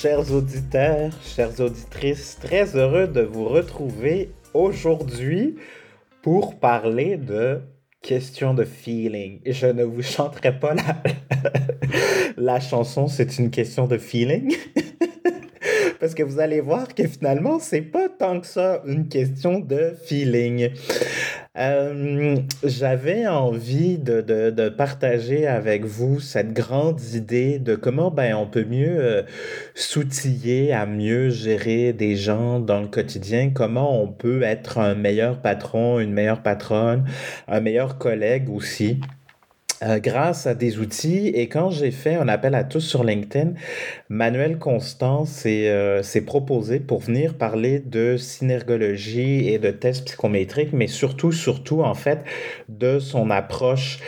[0.00, 5.56] Chers auditeurs, chères auditrices, très heureux de vous retrouver aujourd'hui
[6.22, 7.62] pour parler de
[8.00, 9.40] questions de feeling.
[9.44, 11.02] Je ne vous chanterai pas la,
[12.36, 14.54] la chanson, c'est une question de feeling.
[15.98, 19.94] Parce que vous allez voir que finalement, c'est pas tant que ça une question de
[20.04, 20.70] feeling.
[21.56, 28.34] Euh, j'avais envie de, de, de, partager avec vous cette grande idée de comment ben,
[28.36, 29.22] on peut mieux euh,
[29.74, 35.40] s'outiller à mieux gérer des gens dans le quotidien, comment on peut être un meilleur
[35.40, 37.04] patron, une meilleure patronne,
[37.48, 39.00] un meilleur collègue aussi.
[39.84, 41.28] Euh, grâce à des outils.
[41.28, 43.52] Et quand j'ai fait un appel à tous sur LinkedIn,
[44.08, 50.88] Manuel Constant s'est euh, proposé pour venir parler de synergologie et de tests psychométriques, mais
[50.88, 52.24] surtout, surtout, en fait,
[52.68, 54.00] de son approche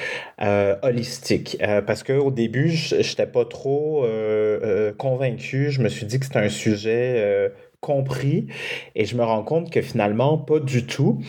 [0.42, 1.56] euh, holistique.
[1.86, 4.04] Parce qu'au début, je n'étais pas trop
[4.98, 5.70] convaincu.
[5.70, 8.46] Je me suis dit que c'était un sujet compris
[8.94, 11.20] et je me rends compte que finalement pas du tout.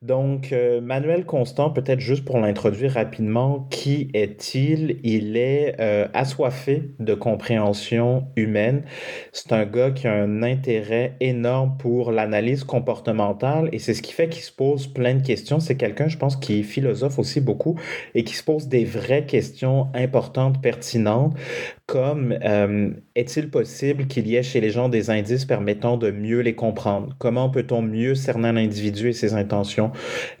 [0.00, 5.00] Donc euh, Manuel Constant, peut-être juste pour l'introduire rapidement, qui est-il?
[5.02, 8.84] Il est euh, assoiffé de compréhension humaine.
[9.32, 14.12] C'est un gars qui a un intérêt énorme pour l'analyse comportementale et c'est ce qui
[14.12, 15.60] fait qu'il se pose plein de questions.
[15.60, 17.78] C'est quelqu'un, je pense, qui philosophe aussi beaucoup
[18.14, 21.34] et qui se pose des vraies questions importantes, pertinentes,
[21.88, 26.40] comme euh, est-il possible qu'il y ait chez les gens des indices permettant de mieux
[26.40, 27.16] les comprendre?
[27.18, 29.90] Comment peut-on mieux cerner l'individu et ses intentions?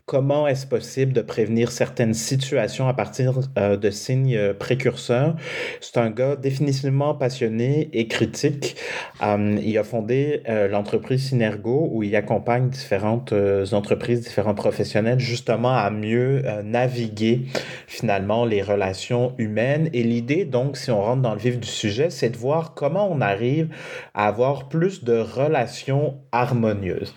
[0.08, 5.36] Comment est-ce possible de prévenir certaines situations à partir euh, de signes euh, précurseurs?
[5.82, 8.76] C'est un gars définitivement passionné et critique.
[9.20, 13.34] il a fondé l'entreprise Synergo où il accompagne différentes
[13.72, 17.42] entreprises, différents professionnels justement à mieux naviguer
[17.86, 19.90] finalement les relations humaines.
[19.92, 23.20] Et l'idée donc, si on rentre dans vif du sujet, c'est de voir comment on
[23.20, 23.68] arrive
[24.14, 27.14] à avoir plus de relations harmonieuses.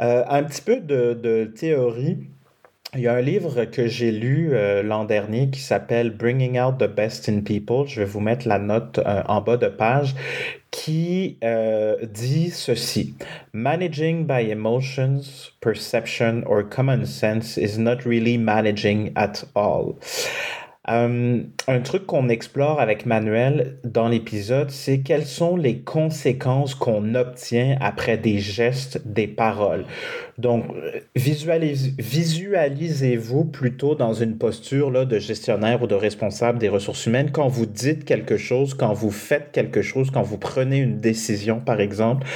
[0.00, 2.18] Euh, un petit peu de, de, théorie.
[2.94, 6.78] Il y a un livre que j'ai lu euh, l'an dernier qui s'appelle Bringing Out
[6.78, 7.86] the Best in People.
[7.86, 10.14] Je vais vous mettre la note euh, en bas de page
[10.70, 11.38] qui
[12.12, 13.14] dit ceci.
[13.52, 19.94] Managing by emotions, perception or common sense is not really managing at all.
[20.90, 27.14] Euh, un truc qu'on explore avec Manuel dans l'épisode, c'est quelles sont les conséquences qu'on
[27.14, 29.86] obtient après des gestes, des paroles.
[30.36, 30.66] Donc,
[31.16, 37.48] visualisez-vous plutôt dans une posture là, de gestionnaire ou de responsable des ressources humaines quand
[37.48, 41.80] vous dites quelque chose, quand vous faites quelque chose, quand vous prenez une décision, par
[41.80, 42.26] exemple.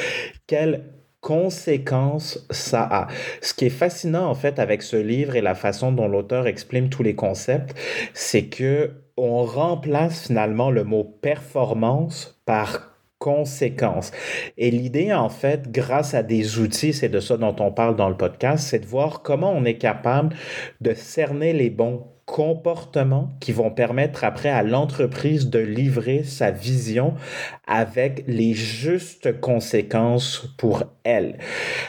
[0.47, 0.85] Quelle
[1.21, 3.09] conséquences ça a.
[3.43, 6.89] Ce qui est fascinant en fait avec ce livre et la façon dont l'auteur exprime
[6.89, 7.77] tous les concepts,
[8.15, 14.13] c'est que on remplace finalement le mot performance par conséquence.
[14.57, 18.09] Et l'idée, en fait, grâce à des outils, c'est de ça dont on parle dans
[18.09, 20.37] le podcast, c'est de voir comment on est capable
[20.81, 27.15] de cerner les bons comportements qui vont permettre après à l'entreprise de livrer sa vision
[27.67, 31.39] avec les justes conséquences pour elle.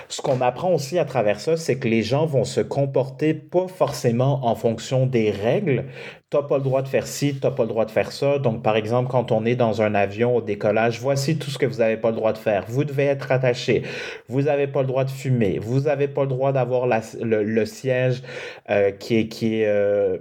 [0.07, 3.67] Ce qu'on apprend aussi à travers ça, c'est que les gens vont se comporter pas
[3.67, 5.87] forcément en fonction des règles,
[6.29, 8.37] t'as pas le droit de faire ci, t'as pas le droit de faire ça.
[8.37, 11.65] Donc, par exemple, quand on est dans un avion au décollage, voici tout ce que
[11.65, 12.65] vous n'avez pas le droit de faire.
[12.67, 13.81] Vous devez être attaché.
[14.27, 15.57] Vous n'avez pas le droit de fumer.
[15.57, 18.21] Vous n'avez pas le droit d'avoir le, le, siège
[18.69, 20.17] euh, qui est, qui est euh,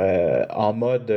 [0.00, 1.14] euh, en mode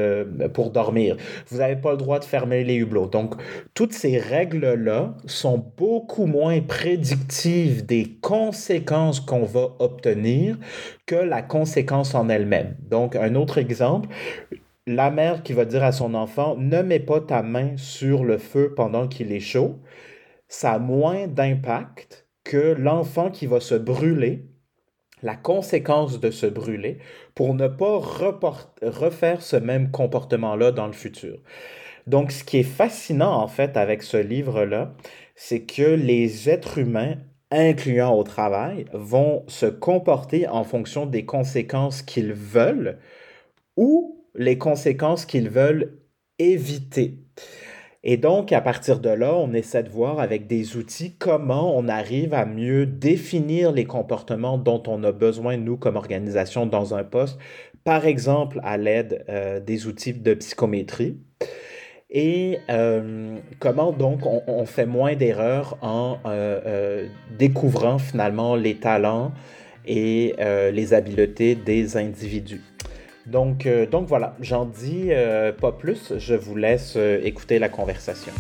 [0.53, 1.17] pour dormir.
[1.47, 3.07] Vous n'avez pas le droit de fermer les hublots.
[3.07, 3.33] Donc,
[3.73, 10.57] toutes ces règles-là sont beaucoup moins prédictives des conséquences qu'on va obtenir
[11.05, 12.75] que la conséquence en elle-même.
[12.81, 14.09] Donc, un autre exemple,
[14.87, 18.37] la mère qui va dire à son enfant, ne mets pas ta main sur le
[18.37, 19.79] feu pendant qu'il est chaud,
[20.47, 24.45] ça a moins d'impact que l'enfant qui va se brûler,
[25.23, 26.99] la conséquence de se brûler,
[27.33, 31.39] pour ne pas refaire ce même comportement-là dans le futur.
[32.05, 34.93] Donc, ce qui est fascinant, en fait, avec ce livre-là,
[35.33, 37.15] c'est que les êtres humains
[37.51, 42.99] incluant au travail, vont se comporter en fonction des conséquences qu'ils veulent
[43.77, 45.99] ou les conséquences qu'ils veulent
[46.39, 47.19] éviter.
[48.03, 51.87] Et donc, à partir de là, on essaie de voir avec des outils comment on
[51.87, 57.03] arrive à mieux définir les comportements dont on a besoin, nous, comme organisation, dans un
[57.03, 57.39] poste,
[57.83, 61.17] par exemple à l'aide euh, des outils de psychométrie.
[62.17, 67.07] Et euh, comment donc on, fait moins d'erreurs en euh, euh,
[67.37, 69.33] découvrant finalement les talents
[69.85, 72.61] et les habiletés des individus.
[73.27, 75.11] Donc, donc voilà, j'en dis
[75.61, 78.31] pas plus, je vous laisse écouter la conversation.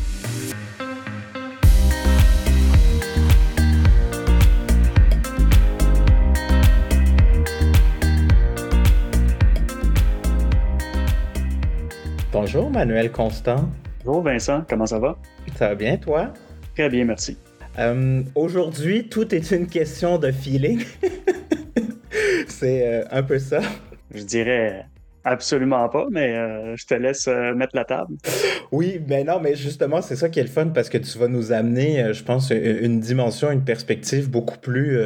[12.55, 13.69] Bonjour Manuel Constant.
[14.05, 15.17] Bonjour Vincent, comment ça va?
[15.57, 16.31] Ça va bien toi?
[16.73, 17.37] Très bien, merci.
[17.77, 20.81] Euh, aujourd'hui, tout est une question de feeling.
[22.47, 23.59] C'est euh, un peu ça.
[24.09, 24.85] Je dirais
[25.27, 28.13] Absolument pas, mais euh, je te laisse euh, mettre la table.
[28.71, 31.27] Oui, mais non, mais justement, c'est ça qui est le fun parce que tu vas
[31.27, 34.99] nous amener, euh, je pense, une dimension, une perspective beaucoup plus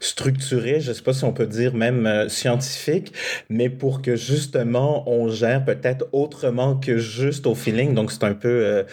[0.00, 3.12] structurée, je sais pas si on peut dire même scientifique,
[3.50, 7.92] mais pour que justement on gère peut-être autrement que juste au feeling.
[7.94, 8.84] Donc c'est un peu,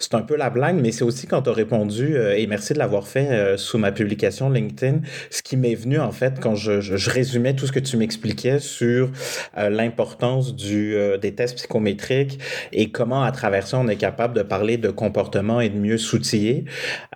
[0.00, 2.78] c'est un peu la blague, mais c'est aussi quand tu as répondu, et merci de
[2.78, 5.00] l'avoir fait sous ma publication LinkedIn,
[5.30, 7.96] ce qui m'est venu en fait quand je, je, je résumais tout ce que tu
[7.96, 9.10] m'expliquais sur
[9.56, 10.15] l'importance
[10.54, 12.38] du, euh, des tests psychométriques
[12.72, 15.98] et comment, à travers ça, on est capable de parler de comportement et de mieux
[15.98, 16.64] s'outiller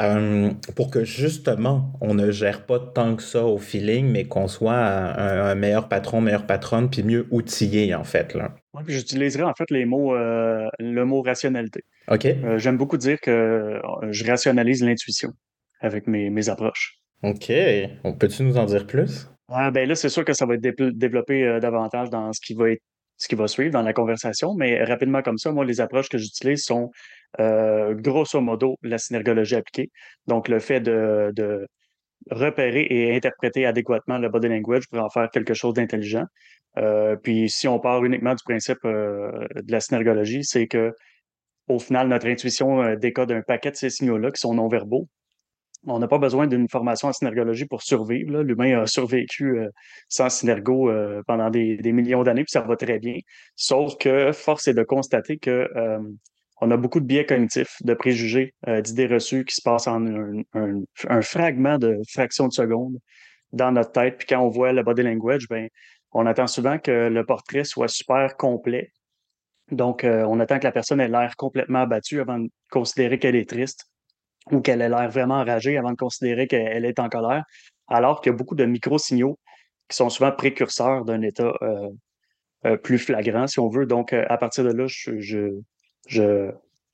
[0.00, 4.48] euh, pour que justement, on ne gère pas tant que ça au feeling, mais qu'on
[4.48, 8.34] soit un, meilleur patron, meilleure patronne, puis mieux outillé, en fait.
[8.34, 8.54] Là.
[8.86, 11.84] j'utiliserai en fait les mots, euh, le mot rationalité.
[12.08, 12.26] OK.
[12.56, 13.80] J'aime beaucoup dire que
[14.10, 15.30] je rationalise l'intuition
[15.80, 16.98] avec mes, mes approches.
[17.22, 17.52] OK.
[18.18, 19.28] Peux-tu nous en dire plus?
[19.48, 22.70] Ah, ben là, c'est sûr que ça va être développé davantage dans ce qui va
[22.70, 22.82] être
[23.20, 26.16] ce qui va suivre dans la conversation, mais rapidement comme ça, moi, les approches que
[26.16, 26.90] j'utilise sont
[27.38, 29.90] euh, grosso modo la synergologie appliquée.
[30.26, 31.66] Donc, le fait de,
[32.30, 36.24] repérer et interpréter adéquatement le body language pour en faire quelque chose d'intelligent.
[36.78, 40.92] Euh, puis, si on part uniquement du principe euh, de la synergologie, c'est que
[41.68, 45.08] au final, notre intuition décode un paquet de ces signaux-là qui sont non-verbaux
[45.86, 48.42] on n'a pas besoin d'une formation en synergologie pour survivre.
[48.42, 49.68] L'humain a survécu euh,
[50.08, 53.18] sans synergo euh, pendant des, millions d'années, puis ça va très bien.
[53.56, 55.98] Sauf que force est de constater que euh,
[56.60, 60.04] on a beaucoup de biais cognitifs, de préjugés, d'idées reçues qui se passent en
[60.52, 62.98] un, fragment de fraction de seconde
[63.52, 64.18] dans notre tête.
[64.18, 65.70] Puis quand on voit le body language, ben,
[66.12, 68.92] on attend souvent que le portrait soit super complet.
[69.70, 73.48] Donc, on attend que la personne ait l'air complètement abattue avant de considérer qu'elle est
[73.48, 73.90] triste
[74.52, 77.44] ou qu'elle a l'air vraiment enragée avant de considérer qu'elle est en colère,
[77.88, 79.38] alors qu'il y a beaucoup de micro-signaux
[79.88, 81.88] qui sont souvent précurseurs d'un état euh,
[82.64, 83.86] euh, plus flagrant, si on veut.
[83.86, 84.86] Donc, euh, à partir de là,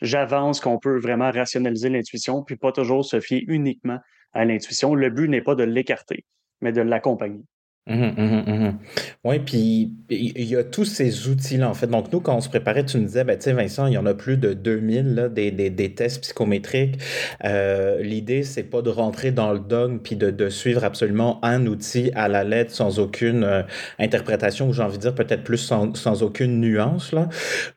[0.00, 3.98] j'avance qu'on peut vraiment rationaliser l'intuition, puis pas toujours se fier uniquement
[4.32, 4.94] à l'intuition.
[4.94, 6.24] Le but n'est pas de l'écarter,
[6.60, 7.42] mais de l'accompagner.
[7.88, 8.78] Mmh, mmh, mmh,
[9.22, 11.86] oui, puis il y a tous ces outils-là, en fait.
[11.86, 13.98] Donc, nous, quand on se préparait, tu nous disais, ben, tu sais, Vincent, il y
[13.98, 16.98] en a plus de 2000 là, des, des, des tests psychométriques.
[17.44, 21.64] Euh, L'idée, c'est pas de rentrer dans le dogme puis de, de, suivre absolument un
[21.66, 23.62] outil à la lettre sans aucune euh,
[24.00, 27.12] interprétation, ou j'ai envie de dire peut-être plus sans, sans, aucune nuance.
[27.12, 27.28] Là.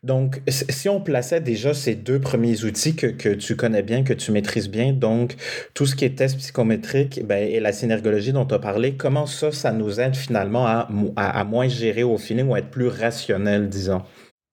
[0.02, 4.14] Donc, si on plaçait déjà ces deux premiers outils que, que tu connais bien, que
[4.14, 5.36] tu maîtrises bien, donc
[5.72, 9.26] tout ce qui est test psychométrique ben, et la synergologie dont tu as parlé, comment
[9.26, 14.02] ça, ça nous finalement à, à, moins gérer au feeling ou être plus rationnel, disons?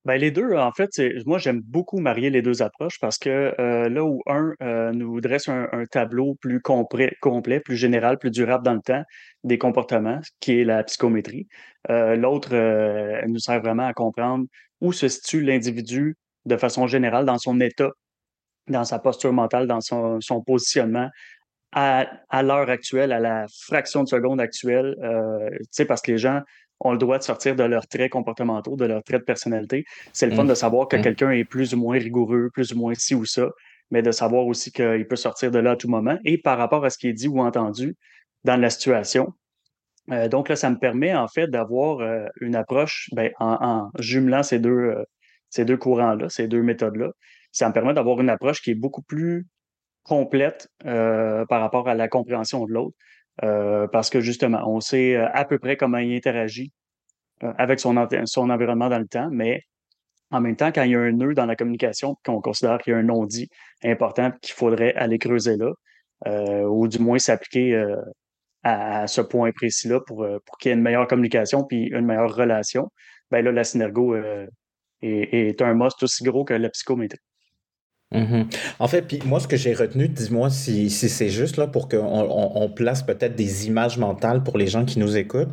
[0.08, 0.90] Ben, les deux, en fait,
[1.26, 5.20] moi, j'aime beaucoup marier les deux approches parce que euh, là où un euh, nous
[5.20, 9.04] dresse un, tableau plus complet, plus général, plus durable dans le temps
[9.44, 11.50] des comportements, qui est la psychométrie,
[11.89, 12.56] euh, l'autre
[13.27, 14.46] nous sert vraiment à comprendre
[14.80, 17.89] où se situe l'individu de façon générale dans son état,
[18.70, 21.10] dans sa posture mentale, dans son positionnement,
[21.71, 25.50] à, à l'heure actuelle, à la fraction de seconde actuelle, euh,
[25.88, 26.41] parce que les gens
[26.79, 29.86] ont le droit de sortir de leurs traits comportementaux, de leurs traits de personnalité.
[30.13, 30.50] C'est le fun mmh.
[30.50, 31.01] de savoir que mmh.
[31.01, 33.50] quelqu'un est plus ou moins rigoureux, plus ou moins ci ou ça,
[33.91, 36.86] mais de savoir aussi qu'il peut sortir de là à tout moment et par rapport
[36.86, 37.95] à ce qui est dit ou entendu
[38.43, 39.33] dans la situation.
[40.12, 43.91] Euh, donc là, ça me permet en fait d'avoir euh, une approche ben, en, en,
[44.00, 45.03] jumelant ces deux, euh,
[45.50, 47.12] ces deux courants-là, ces deux méthodes-là.
[47.51, 49.47] Ça me permet d'avoir une approche qui est beaucoup plus
[50.08, 52.96] complète euh, par rapport à la compréhension de l'autre.
[53.44, 56.72] Euh, parce que justement, on sait euh, à peu près comment il interagit
[57.60, 59.62] avec son, environnement dans le temps, mais
[60.32, 62.94] en même temps, quand il y a un nœud dans la communication, qu'on considère qu'il
[62.94, 63.48] y a un non-dit
[63.84, 65.72] important qu'il faudrait aller creuser là,
[66.68, 67.80] ou du moins s'appliquer
[68.64, 72.36] à, ce point précis-là pour, pour qu'il y ait une meilleure communication puis une meilleure
[72.36, 72.90] relation,
[73.30, 74.16] ben là, la synergo
[75.04, 77.20] est, un must aussi gros que la psychométrie.
[78.14, 78.44] Mmh
[78.80, 81.90] en fait, puis moi, ce que j'ai retenu, dis-moi si, si c'est juste là pour
[81.90, 82.00] qu'on
[82.56, 85.52] on, place peut-être des images mentales pour les gens qui nous écoutent.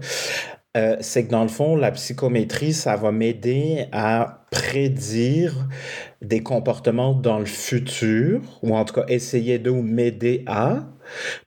[0.76, 5.68] Euh, c'est que dans le fond, la psychométrie, ça va m'aider à prédire
[6.20, 10.84] des comportements dans le futur, ou en tout cas essayer de m'aider à,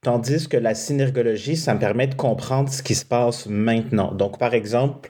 [0.01, 4.13] tandis que la synergologie, ça me permet de comprendre ce qui se passe maintenant.
[4.13, 5.09] Donc, par exemple,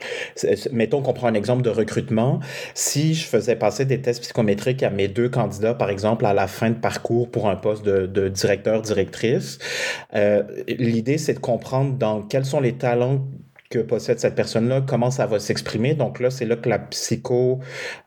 [0.72, 2.40] mettons qu'on prend un exemple de recrutement.
[2.74, 6.48] Si je faisais passer des tests psychométriques à mes deux candidats, par exemple, à la
[6.48, 9.60] fin de parcours pour un poste de, directeur, directrice,
[10.16, 13.26] euh, l'idée, c'est de comprendre dans quels sont les talents
[13.70, 15.94] que possède cette personne-là, comment ça va s'exprimer.
[15.94, 17.60] Donc là, c'est là que la psycho,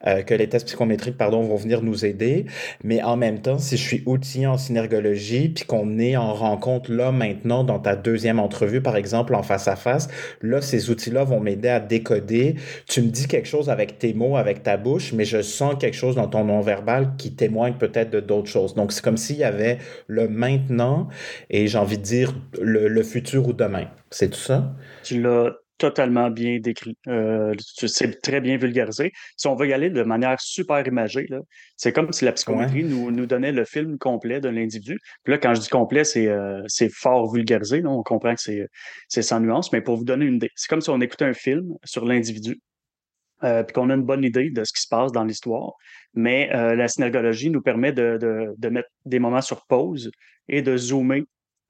[0.06, 2.46] euh, que les tests psychométriques, pardon, vont venir nous aider.
[2.82, 6.90] Mais en même temps, si je suis outillé en synergologie, puis qu'on est en rencontre
[6.90, 10.08] là maintenant dans ta deuxième entrevue, par exemple, en face à face,
[10.40, 12.56] là, ces outils-là vont m'aider à décoder.
[12.86, 15.96] Tu me dis quelque chose avec tes mots, avec ta bouche, mais je sens quelque
[15.96, 18.74] chose dans ton non-verbal qui témoigne peut-être de d'autres choses.
[18.74, 21.08] Donc, c'est comme s'il y avait le maintenant
[21.50, 23.86] et j'ai envie de dire le, le futur ou demain.
[24.10, 24.74] C'est tout ça?
[25.02, 26.96] Tu l'as totalement bien décrit.
[27.08, 27.54] Euh,
[27.86, 29.12] c'est très bien vulgarisé.
[29.36, 31.26] Si on veut y aller de manière super imagée,
[31.76, 34.98] c'est comme si la psychométrie nous, nous donnait le film complet de l'individu.
[35.24, 36.62] Puis là, quand je dis complet, c'est euh,
[36.92, 37.82] fort vulgarisé.
[37.86, 38.42] On comprend que
[39.08, 41.34] c'est sans nuance, mais pour vous donner une idée, c'est comme si on écoutait un
[41.34, 42.60] film sur l'individu.
[43.42, 45.72] Euh, puis qu'on a une bonne idée de ce qui se passe dans l'histoire.
[46.12, 50.10] Mais euh, la synergologie nous permet de, de, de, mettre des moments sur pause
[50.46, 51.22] et de zoomer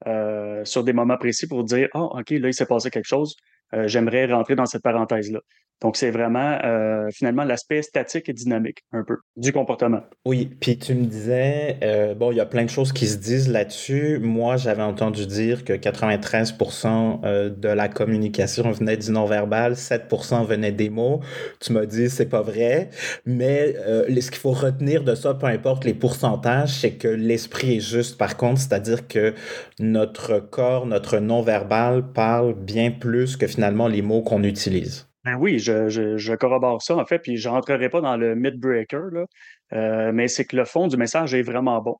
[0.07, 3.35] euh, sur des moments précis pour dire Ah, OK, là, il s'est passé quelque chose.
[3.73, 5.39] Euh, j'aimerais rentrer dans cette parenthèse-là.
[5.81, 10.01] Donc, c'est vraiment euh, finalement l'aspect statique et dynamique, un peu, du comportement.
[10.25, 13.17] Oui, puis tu me disais, euh, bon, il y a plein de choses qui se
[13.17, 14.19] disent là-dessus.
[14.19, 20.71] Moi, j'avais entendu dire que 93% euh, de la communication venait du non-verbal, 7% venait
[20.71, 21.21] des mots.
[21.59, 22.91] Tu m'as dit, c'est pas vrai.
[23.25, 27.79] Mais ce qu'il faut retenir de ça, peu importe les pourcentages, c'est que l'esprit est
[27.79, 29.33] juste, par contre, c'est-à-dire que
[29.79, 35.07] notre corps, notre non-verbal parle bien plus que finalement les mots qu'on utilise.
[35.23, 38.33] Ben oui, je, je, je, corrobore ça, en fait, puis je rentrerai pas dans le
[38.35, 39.25] mid-breaker, là,
[39.73, 41.97] euh, mais c'est que le fond du message est vraiment bon.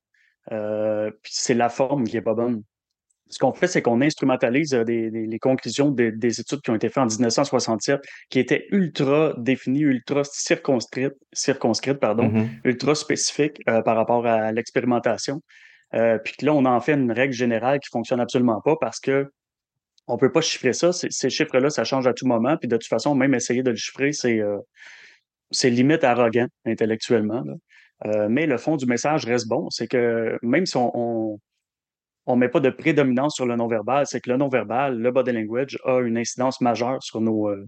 [0.51, 2.63] Euh, puis c'est la forme qui est pas bonne.
[3.29, 6.71] Ce qu'on fait, c'est qu'on instrumentalise euh, des, des, les conclusions des, des, études qui
[6.71, 12.47] ont été faites en 1967, qui étaient ultra définies, ultra circonscrites, circonscrites pardon, mm -hmm.
[12.65, 15.41] ultra spécifiques euh, par rapport à l'expérimentation.
[16.23, 19.29] Puis là, on en fait une règle générale qui fonctionne absolument pas parce que
[20.11, 20.91] on peut pas chiffrer ça.
[20.91, 22.57] Ces chiffres-là, ça change à tout moment.
[22.57, 24.57] Puis de toute façon, même essayer de le chiffrer, c'est euh,
[25.63, 27.43] limite arrogant intellectuellement.
[28.05, 29.69] Euh, mais le fond du message reste bon.
[29.69, 31.39] C'est que même si on,
[32.25, 35.77] on met pas de prédominance sur le non-verbal, c'est que le non-verbal, le body language,
[35.85, 37.65] a une incidence majeure sur nos, euh,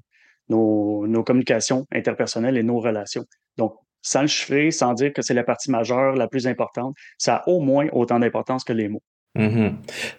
[0.50, 3.24] nos, nos, communications interpersonnelles et nos relations.
[3.58, 7.38] Donc, sans le chiffrer, sans dire que c'est la partie majeure, la plus importante, ça
[7.38, 9.04] a au moins autant d'importance que les mots.
[9.36, 9.72] Mm -hmm.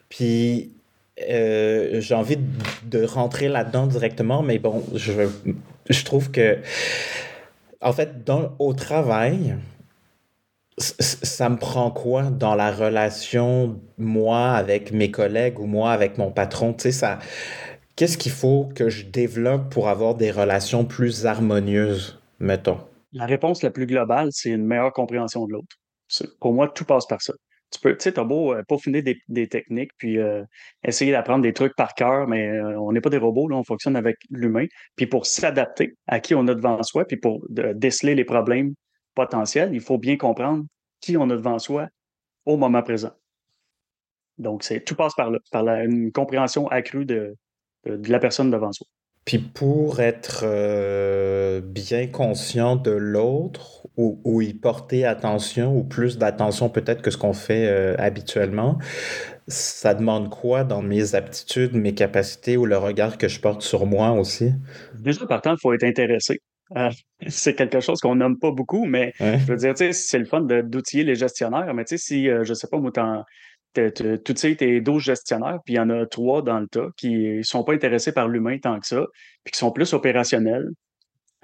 [0.09, 0.73] Puis,
[1.21, 2.39] euh, j'ai envie
[2.85, 5.29] de rentrer là-dedans directement, mais bon, je,
[5.89, 6.59] je trouve que,
[7.81, 9.57] en fait, dans, au travail,
[10.79, 16.33] ça me prend quoi dans la relation, moi, avec mes collègues ou moi, avec mon
[16.33, 16.73] patron?
[16.73, 17.19] Tu sais, ça.
[17.97, 22.81] Qu'est-ce qu'il faut que je développe pour avoir des relations plus harmonieuses, mettons?
[23.13, 25.77] La réponse la plus globale, c'est une meilleure compréhension de l'autre.
[26.41, 27.35] Pour moi, tout passe par ça
[27.75, 30.45] tu peux, tu sais, t'as beau euh, peaufiner des, techniques, puis euh,
[30.85, 33.65] essayer d'apprendre des trucs par cœur, mais euh, on n'est pas des robots, là, on
[33.65, 34.67] fonctionne avec l'humain.
[34.97, 38.75] Puis pour s'adapter à qui on a devant soi, puis pour déceler les problèmes
[39.15, 40.65] potentiels, il faut bien comprendre
[41.01, 41.89] qui on a devant soi
[42.47, 43.13] au moment présent.
[44.39, 47.37] Donc, c'est tout passe par là, par une compréhension accrue de
[47.85, 48.87] la personne devant soi.
[49.25, 56.19] Puis pour être euh, bien conscient de l'autre ou, ou, y porter attention ou plus
[56.19, 58.79] d'attention peut-être que ce qu'on fait euh, habituellement,
[59.49, 63.87] ça demande quoi dans mes aptitudes, mes capacités ou le regard que je porte sur
[63.87, 64.53] moi aussi?
[64.95, 66.41] Déjà, partant, il faut être intéressé.
[66.77, 66.91] Euh,
[67.29, 69.39] c'est quelque chose qu'on nomme pas beaucoup, mais ouais.
[69.39, 71.73] je veux dire, c'est le fun d'outiller les gestionnaires.
[71.73, 72.91] Mais tu sais, si, je sais pas, moi,
[73.75, 77.43] tu sais, tes 12 gestionnaires, puis il y en a trois dans le tas qui
[77.43, 79.05] sont pas intéressés par l'humain tant que ça,
[79.45, 80.69] puis qui sont plus opérationnels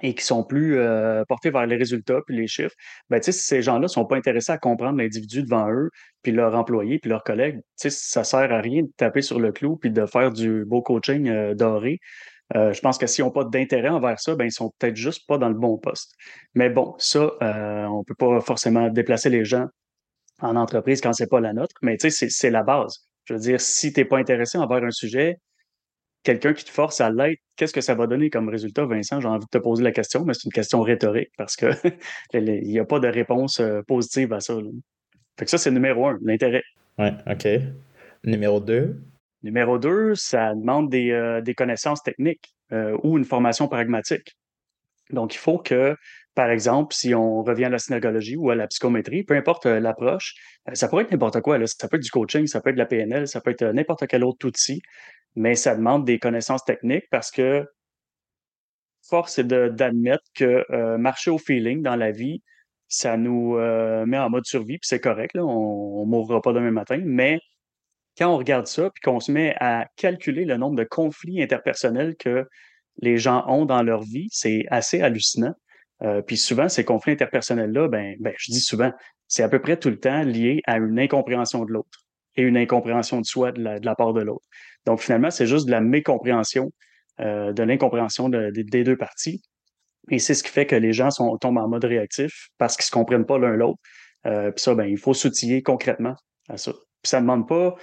[0.01, 2.75] et qui sont plus euh, portés vers les résultats puis les chiffres,
[3.09, 5.89] ben, tu sais, ces gens-là sont pas intéressés à comprendre l'individu devant eux,
[6.23, 9.39] puis leur employé, puis leurs collègues, tu sais, ça sert à rien de taper sur
[9.39, 11.99] le clou puis de faire du beau coaching euh, doré.
[12.55, 15.27] Euh, je pense que s'ils n'ont pas d'intérêt envers ça, ben, ils sont peut-être juste
[15.27, 16.15] pas dans le bon poste.
[16.55, 17.31] Mais bon, ça,
[17.89, 19.67] on peut pas forcément déplacer les gens
[20.41, 23.07] en entreprise quand c'est pas la nôtre, mais tu sais, c'est la base.
[23.25, 25.37] Je veux dire, si t'es pas intéressé envers un sujet,
[26.23, 29.19] quelqu'un qui te force à l'être, qu'est-ce que ça va donner comme résultat, Vincent?
[29.19, 31.67] J'ai envie de te poser la question, mais c'est une question rhétorique parce que
[32.33, 34.53] il n'y a pas de réponse euh, positive à ça.
[34.53, 34.69] Là.
[35.37, 36.63] Fait que ça, c'est numéro un, l'intérêt.
[36.97, 37.47] Ouais, OK.
[38.23, 39.01] Numéro deux?
[39.43, 44.37] Numéro deux, ça demande des, euh, des connaissances techniques euh, ou une formation pragmatique.
[45.09, 45.95] Donc, il faut que
[46.33, 49.79] par exemple, si on revient à la synergologie ou à la psychométrie, peu importe euh,
[49.79, 50.35] l'approche,
[50.69, 51.59] euh, ça pourrait être n'importe quoi.
[51.67, 53.73] Ça peut être du coaching, ça peut être de la PNL, ça peut être euh,
[53.73, 54.81] n'importe quel autre outil,
[55.35, 57.65] mais ça demande des connaissances techniques parce que
[59.03, 60.63] force est d'admettre que
[60.97, 62.41] marcher au feeling dans la vie,
[62.87, 63.55] ça nous
[64.05, 67.39] met en mode survie, puis c'est correct, on ne mourra pas demain matin, mais
[68.17, 72.15] quand on regarde ça, puis qu'on se met à calculer le nombre de conflits interpersonnels
[72.15, 72.47] que
[73.01, 75.55] les gens ont dans leur vie, c'est assez hallucinant.
[76.03, 78.91] Euh, puis souvent, ces conflits interpersonnels-là, ben, ben, je dis souvent,
[79.27, 82.05] c'est à peu près tout le temps lié à une incompréhension de l'autre
[82.35, 84.45] et une incompréhension de soi de la, part de l'autre.
[84.85, 86.71] Donc finalement, c'est juste de la mécompréhension,
[87.19, 89.41] euh, de l'incompréhension des deux parties.
[90.09, 92.83] Et c'est ce qui fait que les gens sont, tombent en mode réactif parce qu'ils
[92.83, 93.79] ne se comprennent pas l'un l'autre.
[94.25, 96.15] Euh, puis ça, ben, il faut s'outiller concrètement
[96.49, 96.71] à ça.
[96.71, 97.75] Puis ça ne demande pas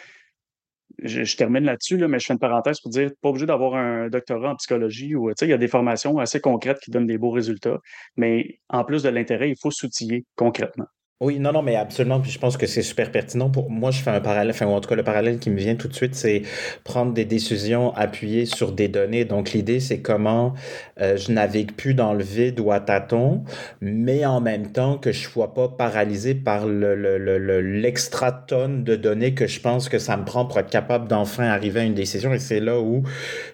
[1.02, 4.09] je, termine là-dessus, là, mais je fais une parenthèse pour dire, pas obligé d'avoir un
[4.09, 7.19] doctorat en psychologie ou, tu il y a des formations assez concrètes qui donnent des
[7.19, 7.78] beaux résultats,
[8.17, 10.87] mais en plus de l'intérêt, il faut s'outiller concrètement.
[11.20, 12.20] Oui, non, non, mais absolument.
[12.20, 13.50] Puis je pense que c'est super pertinent.
[13.50, 15.75] Pour moi, je fais un parallèle, enfin, en tout cas, le parallèle qui me vient
[15.75, 16.42] tout de suite, c'est
[16.84, 19.25] prendre des décisions appuyées sur des données.
[19.25, 20.54] Donc, l'idée, c'est comment
[21.00, 23.42] euh, je navigue plus dans le vide ou à tâtons,
[23.80, 28.94] mais en même temps que je sois pas paralysé par le, le, l'extra tonne de
[28.94, 31.94] données que je pense que ça me prend pour être capable d'enfin arriver à une
[31.94, 32.32] décision.
[32.32, 33.02] Et c'est là où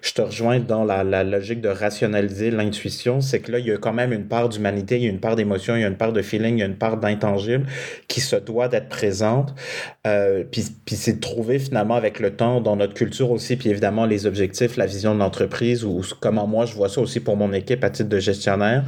[0.03, 3.21] je te rejoins dans la, la logique de rationaliser l'intuition.
[3.21, 5.19] C'est que là, il y a quand même une part d'humanité, il y a une
[5.19, 7.54] part d'émotion, il y a une part de feeling, il y a une part d'intangible
[8.07, 9.53] qui se doit d'être présente.
[10.07, 13.69] Euh, puis, puis c'est de trouver finalement avec le temps dans notre culture aussi, puis
[13.69, 17.37] évidemment les objectifs, la vision de l'entreprise ou, comment moi je vois ça aussi pour
[17.37, 18.83] mon équipe à titre de gestionnaire.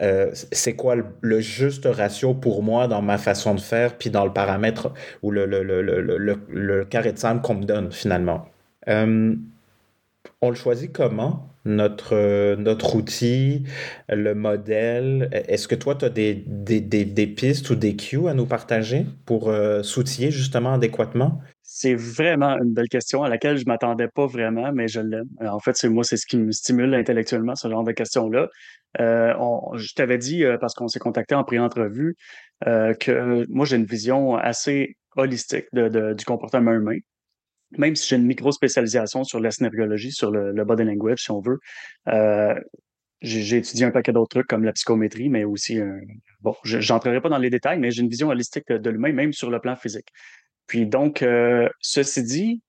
[0.00, 4.24] Euh, c'est quoi le, juste ratio pour moi dans ma façon de faire, puis dans
[4.24, 8.46] le paramètre ou le, le, le, carré de sable qu'on me donne finalement.
[8.88, 9.34] Euh,
[10.40, 11.49] on le choisit comment?
[11.64, 13.64] Notre, euh, notre outil,
[14.08, 15.28] le modèle.
[15.32, 19.06] Est-ce que toi, tu as des, des, des, pistes ou des cues à nous partager
[19.26, 21.40] pour euh, s'outiller justement adéquatement?
[21.62, 25.28] C'est vraiment une belle question à laquelle je ne m'attendais pas vraiment, mais je l'aime.
[25.42, 28.48] Euh, en fait, c'est moi, c'est ce qui me stimule intellectuellement, ce genre de questions-là.
[28.98, 32.16] je t'avais dit, parce qu'on s'est contacté en pré-entrevue,
[32.64, 36.98] que moi, j'ai une vision assez holistique de, du comportement humain
[37.78, 41.58] même si j'ai une micro-spécialisation sur la synergologie, sur le, body language, si on veut,
[42.08, 42.54] euh,
[43.22, 45.78] j'ai étudié un paquet d'autres trucs comme la psychométrie, mais aussi,
[46.40, 49.32] bon, je n'entrerai pas dans les détails, mais j'ai une vision holistique de, l'humain, même
[49.32, 50.08] sur le plan physique.
[50.66, 52.62] Puis donc, euh, ceci dit,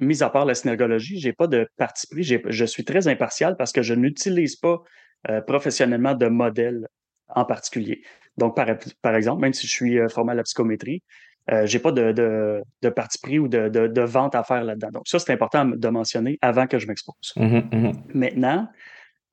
[0.00, 3.70] mis à part la synergologie, j'ai pas de parti pris, je suis très impartial parce
[3.70, 4.82] que je n'utilise pas
[5.28, 6.88] euh, professionnellement de modèle
[7.28, 8.02] en particulier.
[8.36, 8.66] Donc, par,
[9.00, 11.02] par exemple, même si je suis formé à la psychométrie,
[11.50, 14.90] euh, j'ai pas de, de, de, parti pris ou de, de, vente à faire là-dedans.
[14.92, 17.32] Donc, ça, c'est important de mentionner avant que je m'expose.
[17.36, 18.68] Mmh mmh Maintenant,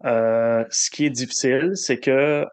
[0.06, 2.46] euh, ce qui est difficile, c'est que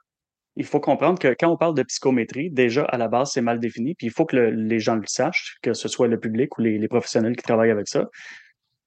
[0.57, 3.61] il faut comprendre que quand on parle de psychométrie, déjà, à la base, c'est mal
[3.61, 6.63] défini, puis il faut que les gens le sachent, que ce soit le public ou
[6.63, 8.09] les, les professionnels qui travaillent avec ça.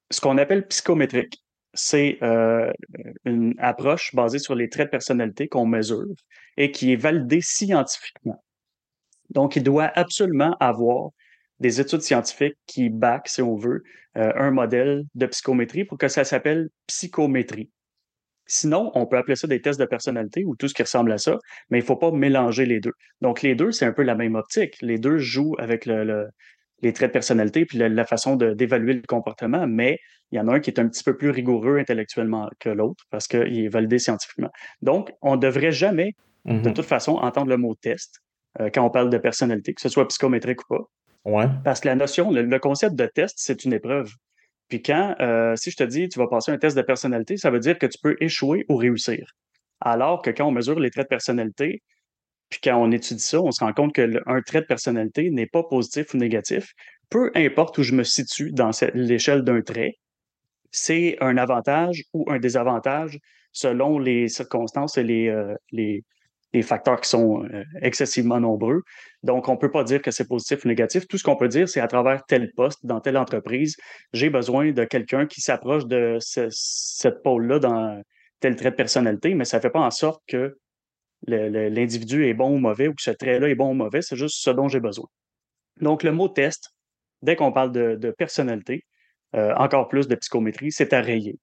[0.09, 1.41] Ce qu'on appelle psychométrique,
[1.73, 2.71] c'est euh,
[3.23, 6.13] une approche basée sur les traits de personnalité qu'on mesure
[6.57, 8.43] et qui est validée scientifiquement.
[9.31, 11.09] Donc, il doit absolument avoir
[11.59, 13.83] des études scientifiques qui back, si on veut,
[14.17, 17.69] euh, un modèle de psychométrie pour que ça s'appelle psychométrie.
[18.45, 21.17] Sinon, on peut appeler ça des tests de personnalité ou tout ce qui ressemble à
[21.17, 21.37] ça,
[21.69, 22.91] mais il ne faut pas mélanger les deux.
[23.21, 24.75] Donc, les deux, c'est un peu la même optique.
[24.81, 29.99] Les deux jouent avec les traits de personnalité puis la, façon d'évaluer le comportement, mais
[30.31, 33.05] il y en a un qui est un petit peu plus rigoureux intellectuellement que l'autre
[33.11, 34.49] parce qu'il est validé scientifiquement.
[34.81, 36.73] Donc, on ne devrait jamais, de mm-hmm.
[36.73, 38.21] toute façon, entendre le mot test
[38.59, 40.83] euh, quand on parle de personnalité, que ce soit psychométrique ou pas.
[41.25, 41.45] Ouais.
[41.63, 44.11] Parce que la notion, le, concept de test, c'est une épreuve.
[44.67, 47.51] Puis quand, euh, si je te dis, tu vas passer un test de personnalité, ça
[47.51, 49.25] veut dire que tu peux échouer ou réussir.
[49.81, 51.81] Alors que quand on mesure les traits de personnalité,
[52.49, 55.63] puis quand on étudie ça, on se rend compte qu'un trait de personnalité n'est pas
[55.63, 56.73] positif ou négatif.
[57.09, 59.95] Peu importe où je me situe dans l'échelle d'un trait,
[60.71, 63.19] c'est un avantage ou un désavantage
[63.51, 66.03] selon les circonstances et les, euh, les,
[66.53, 68.83] des facteurs qui sont euh, excessivement nombreux.
[69.23, 71.07] Donc, on ne peut pas dire que c'est positif ou négatif.
[71.07, 73.77] Tout ce qu'on peut dire, c'est à travers tel poste, dans telle entreprise,
[74.13, 78.01] j'ai besoin de quelqu'un qui s'approche de cette pôle-là dans
[78.39, 80.57] tel trait de personnalité, mais ça ne fait pas en sorte que
[81.27, 84.37] l'individu est bon ou mauvais ou que ce trait-là est bon ou mauvais, c'est juste
[84.39, 85.05] ce dont j'ai besoin.
[85.79, 86.71] Donc, le mot test,
[87.21, 88.85] dès qu'on parle de, personnalité,
[89.35, 91.39] euh, encore plus de psychométrie, c'est à rayer.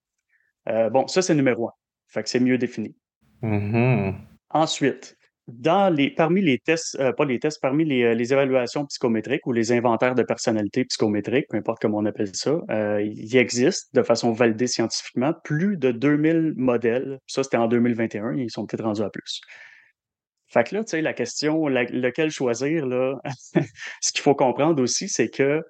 [0.67, 1.73] Euh, bon, ça, c'est numéro un.
[2.07, 2.95] Fait que c'est mieux défini.
[3.41, 4.28] Mm-hmm.
[4.51, 5.17] Ensuite,
[5.49, 9.45] dans les, parmi les tests, euh, pas les tests, parmi les, euh, les, évaluations psychométriques
[9.47, 13.93] ou les inventaires de personnalité psychométrique, peu importe comment on appelle ça, euh, il existe
[13.95, 17.19] de façon validée scientifiquement plus de 2000 modèles.
[17.27, 19.41] Ça, c'était en 2021, ils sont peut-être rendus à plus.
[20.47, 23.19] Fait que là, tu sais, la question, lequel choisir, là,
[24.01, 25.61] ce qu'il faut comprendre aussi, c'est que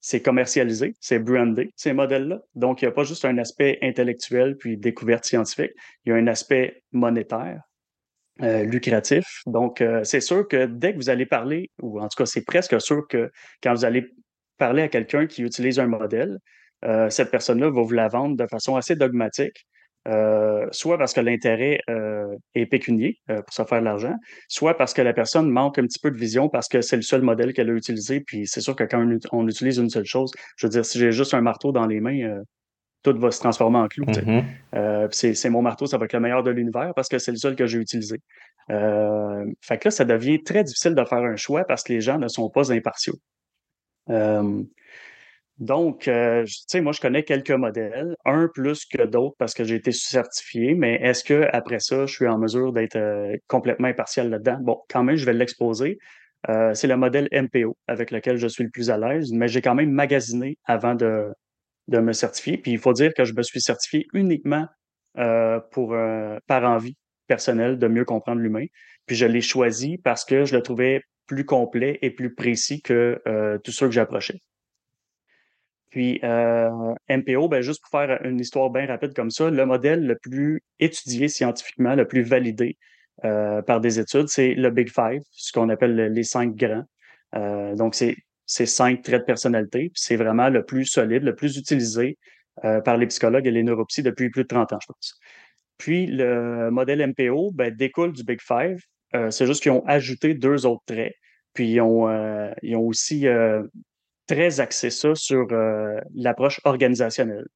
[0.00, 2.40] c'est commercialisé, c'est brandé, ces modèles-là.
[2.54, 5.72] Donc, il n'y a pas juste un aspect intellectuel puis découverte scientifique,
[6.04, 7.60] il y a un aspect monétaire
[8.42, 9.42] euh, lucratif.
[9.46, 12.44] Donc, euh, c'est sûr que dès que vous allez parler, ou en tout cas, c'est
[12.44, 13.30] presque sûr que
[13.62, 14.06] quand vous allez
[14.58, 16.38] parler à quelqu'un qui utilise un modèle,
[16.84, 19.66] euh, cette personne-là va vous la vendre de façon assez dogmatique,
[20.08, 24.14] euh, soit parce que l'intérêt euh, est pécunier pour se faire de l'argent,
[24.48, 27.02] soit parce que la personne manque un petit peu de vision parce que c'est le
[27.02, 28.20] seul modèle qu'elle a utilisé.
[28.20, 31.12] Puis c'est sûr que quand on, utilise une seule chose, je veux dire, si j'ai
[31.12, 32.40] juste un marteau dans les mains,
[33.02, 34.04] tout va se transformer en clou.
[34.04, 35.32] Mm-hmm.
[35.32, 37.56] c'est mon marteau, ça va être le meilleur de l'univers parce que c'est le seul
[37.56, 38.20] que j'ai utilisé.
[38.68, 42.18] fait que là, ça devient très difficile de faire un choix parce que les gens
[42.18, 43.16] ne sont pas impartiaux.
[45.60, 49.62] Donc, euh, tu sais, moi, je connais quelques modèles, un plus que d'autres parce que
[49.62, 53.88] j'ai été certifié, mais est-ce que après ça, je suis en mesure d'être euh, complètement
[53.88, 54.56] impartial là-dedans?
[54.62, 55.98] Bon, quand même, je vais l'exposer.
[56.48, 59.60] Euh, c'est le modèle MPO avec lequel je suis le plus à l'aise, mais j'ai
[59.60, 61.28] quand même magasiné avant de,
[61.90, 62.56] de me certifier.
[62.56, 64.66] Puis il faut dire que je me suis certifié uniquement
[65.72, 65.96] pour
[66.46, 68.64] par envie personnelle de mieux comprendre l'humain.
[69.06, 73.20] Puis je l'ai choisi parce que je le trouvais plus complet et plus précis que
[73.64, 74.40] tous ceux que j'approchais.
[75.90, 80.06] Puis euh, MPO, ben, juste pour faire une histoire bien rapide comme ça, le modèle
[80.06, 82.78] le plus étudié scientifiquement, le plus validé
[83.24, 86.84] euh, par des études, c'est le Big Five, ce qu'on appelle les cinq grands.
[87.34, 88.16] Euh, donc, c'est
[88.66, 89.92] cinq traits de personnalité.
[89.94, 92.18] C'est vraiment le plus solide, le plus utilisé
[92.84, 95.18] par les psychologues et les neuropsies depuis plus de 30 ans, je pense.
[95.78, 98.78] Puis, le modèle MPO ben, découle du Big Five.
[99.30, 101.14] c'est juste qu'ils ont ajouté deux autres traits.
[101.54, 102.08] Puis, ils ont,
[102.62, 103.26] ils ont aussi
[104.30, 107.46] très axé ça sur euh, l'approche organisationnelle.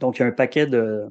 [0.00, 1.04] Donc, il y a un paquet de,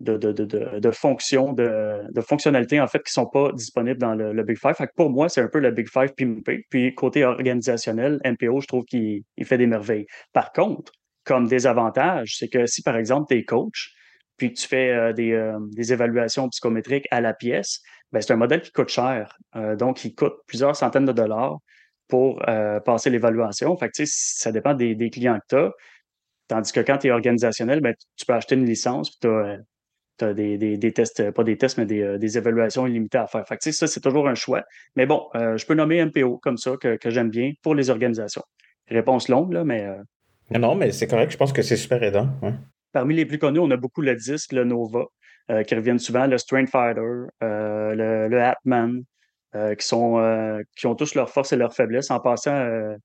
[0.00, 3.98] de, de, de, de fonctions, de, de, fonctionnalités, en fait, qui ne sont pas disponibles
[3.98, 4.74] dans le, Big Five.
[4.74, 6.64] Fait pour moi, c'est un peu le Big Five pimpé.
[6.70, 10.06] Puis, côté organisationnel, MPO, je trouve qu'il fait des merveilles.
[10.32, 10.92] Par contre,
[11.24, 13.92] comme désavantage, c'est que si, par exemple, tu es coach,
[14.36, 17.80] puis tu fais euh, des, euh, des, évaluations psychométriques à la pièce,
[18.12, 19.36] ben, c'est un modèle qui coûte cher.
[19.76, 21.58] donc, il coûte plusieurs centaines de dollars
[22.08, 23.76] pour euh, passer l'évaluation.
[23.76, 25.72] Fait que, ça dépend des, des clients que tu as.
[26.48, 29.58] Tandis que quand tu es organisationnel, ben, tu peux acheter une licence, puis tu as,
[30.22, 33.26] euh, des, des, des, tests, pas des tests, mais des, euh, des évaluations illimitées à
[33.26, 33.46] faire.
[33.46, 34.64] Fait que, ça, c'est toujours un choix.
[34.96, 38.42] Mais bon, je peux nommer MPO comme ça, que, que j'aime bien pour les organisations.
[38.88, 39.86] Réponse longue, là, mais.
[40.50, 41.30] Non, mais c'est correct.
[41.32, 42.30] Je pense que c'est super aidant.
[42.92, 45.04] Parmi les plus connus, on a beaucoup le disque, le Nova,
[45.66, 49.02] qui reviennent souvent, le Strength Fighter, le, le Atman,
[49.54, 52.10] euh, qui, sont, euh, qui ont tous leurs forces et leurs faiblesses.
[52.10, 52.96] En passant euh,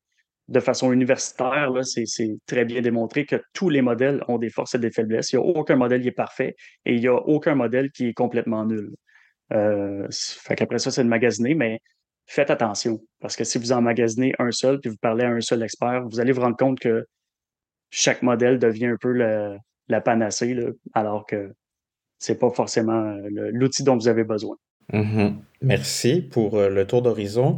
[0.49, 4.79] de façon universitaire, c'est très bien démontré que tous les modèles ont des forces et
[4.79, 5.31] des faiblesses.
[5.31, 8.07] Il n'y a aucun modèle qui est parfait et il n'y a aucun modèle qui
[8.07, 8.91] est complètement nul.
[9.53, 10.07] Euh,
[10.57, 11.79] qu'après ça, c'est de magasiner, mais
[12.25, 12.99] faites attention.
[13.19, 16.19] Parce que si vous emmagasinez un seul puis vous parlez à un seul expert, vous
[16.19, 17.05] allez vous rendre compte que
[17.89, 20.57] chaque modèle devient un peu la panacée,
[20.93, 21.53] alors que
[22.19, 24.57] c'est pas forcément l'outil dont vous avez besoin.
[24.91, 25.37] Mhm.
[25.61, 27.57] Merci pour euh, le tour d'horizon.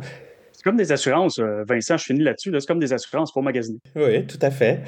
[0.66, 2.52] Comme des assurances, euh, Vincent, je finis là-dessus.
[2.60, 3.78] C'est comme des assurances pour magasiner.
[3.96, 4.82] Oui, tout à fait.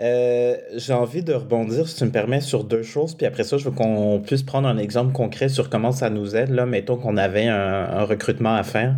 [0.00, 3.14] Euh, j'ai envie de rebondir, si tu me permets, sur deux choses.
[3.14, 6.36] Puis après ça, je veux qu'on puisse prendre un exemple concret sur comment ça nous
[6.36, 6.48] aide.
[6.48, 8.96] Là, mettons qu'on avait un recrutement à faire.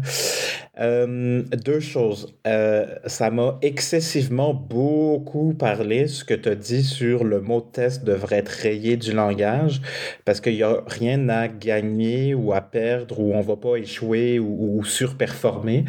[0.80, 2.34] Euh, deux choses.
[2.46, 8.04] Euh, ça m'a excessivement beaucoup parlé ce que tu as dit sur le mot test
[8.04, 9.82] devrait être rayé du langage
[10.24, 14.38] parce qu'il n'y a rien à gagner ou à perdre ou on va pas échouer
[14.38, 15.84] ou, surperformer.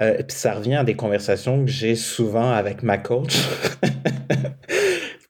[0.00, 3.48] Euh, ça revient à des conversations que j'ai souvent avec ma coach.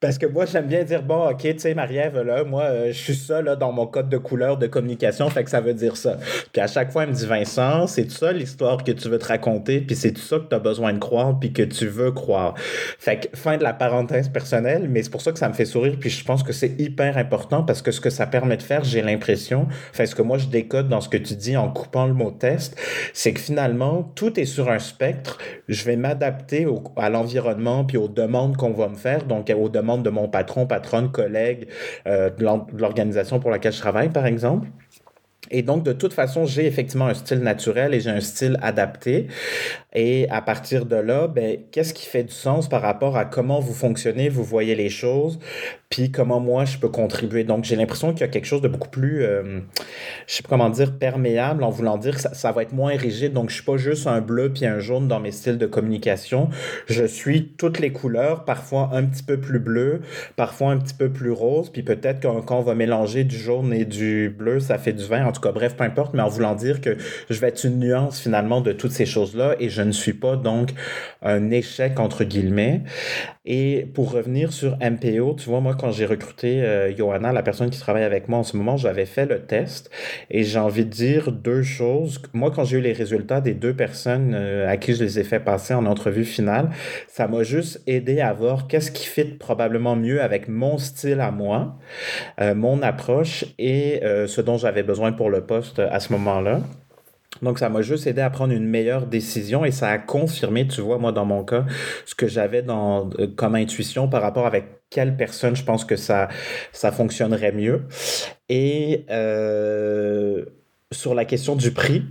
[0.03, 2.99] Parce que moi, j'aime bien dire, bon, OK, tu sais, Marie-Ève, là, moi, euh, je
[2.99, 5.97] suis ça, là, dans mon code de couleur de communication, fait que ça veut dire
[5.97, 6.19] ça.
[6.53, 9.29] Puis à chaque fois, elle me dit, Vincent, c'est ça l'histoire que tu veux te
[9.29, 12.55] raconter, puis c'est ça que tu as besoin de croire, puis que tu veux croire.
[12.99, 15.67] Fait que, fin de la parenthèse personnelle, mais c'est pour ça que ça me fait
[15.67, 18.65] sourire, puis je pense que c'est hyper important, parce que ce que ça permet de
[18.65, 21.71] faire, j'ai l'impression, enfin, ce que moi, je décode dans ce que tu dis en
[21.71, 22.77] coupant le mot test,
[23.13, 25.39] c'est que finalement, tout est sur un spectre.
[25.69, 29.92] Je vais m'adapter à l'environnement, puis aux demandes qu'on va me faire, donc aux demandes
[29.99, 31.69] de mon patron, patronne, collègue,
[32.07, 32.45] euh, de
[32.79, 34.69] l'organisation pour laquelle je travaille, par exemple.
[35.51, 39.27] Et donc, de toute façon, j'ai effectivement un style naturel et j'ai un style adapté.
[39.95, 43.61] Et à partir de là, ben, qu'est-ce qui fait du sens par rapport à comment
[43.61, 45.39] vous fonctionnez, vous voyez les choses,
[45.91, 47.45] puis comment moi je peux contribuer?
[47.45, 49.61] Donc, j'ai l'impression qu'il y a quelque chose de beaucoup plus, euh,
[50.27, 53.35] je sais pas comment dire, perméable en voulant dire que ça, va être moins rigide.
[53.35, 56.49] Donc, je suis pas juste un bleu puis un jaune dans mes styles de communication.
[56.87, 60.01] Je suis toutes les couleurs, parfois un petit peu plus bleu,
[60.37, 63.85] parfois un petit peu plus rose, puis peut-être quand on va mélanger du jaune et
[63.85, 65.27] du bleu, ça fait du vin.
[65.27, 66.97] En tout cas, bref, peu importe, mais en voulant dire que
[67.29, 70.13] je vais être une nuance finalement de toutes ces choses-là et je je ne suis
[70.13, 70.71] pas donc
[71.23, 72.83] un échec entre guillemets.
[73.45, 77.71] Et pour revenir sur MPO, tu vois, moi, quand j'ai recruté euh, Johanna, la personne
[77.71, 79.91] qui travaille avec moi en ce moment, j'avais fait le test
[80.31, 82.23] et j'ai envie de dire deux choses.
[82.35, 85.25] Moi, quand j'ai eu les résultats des deux personnes euh, à qui je les ai
[85.25, 86.71] fait passer en entrevue finale,
[87.09, 91.33] ça m'a juste aidé à voir qu'est-ce qui fit probablement mieux avec mon style à
[91.33, 91.79] moi,
[92.41, 96.61] euh, mon approche et ce dont j'avais besoin pour le poste à ce moment-là.
[97.43, 100.81] Donc, ça m'a juste aidé à prendre une meilleure décision et ça a confirmé, tu
[100.81, 101.65] vois, moi, dans mon cas,
[102.07, 105.97] ce que j'avais dans, euh, comme intuition par rapport avec quelle personne je pense que
[105.97, 106.29] ça,
[106.73, 107.83] ça fonctionnerait mieux.
[108.49, 110.45] Et euh,
[110.93, 112.05] sur la question du prix,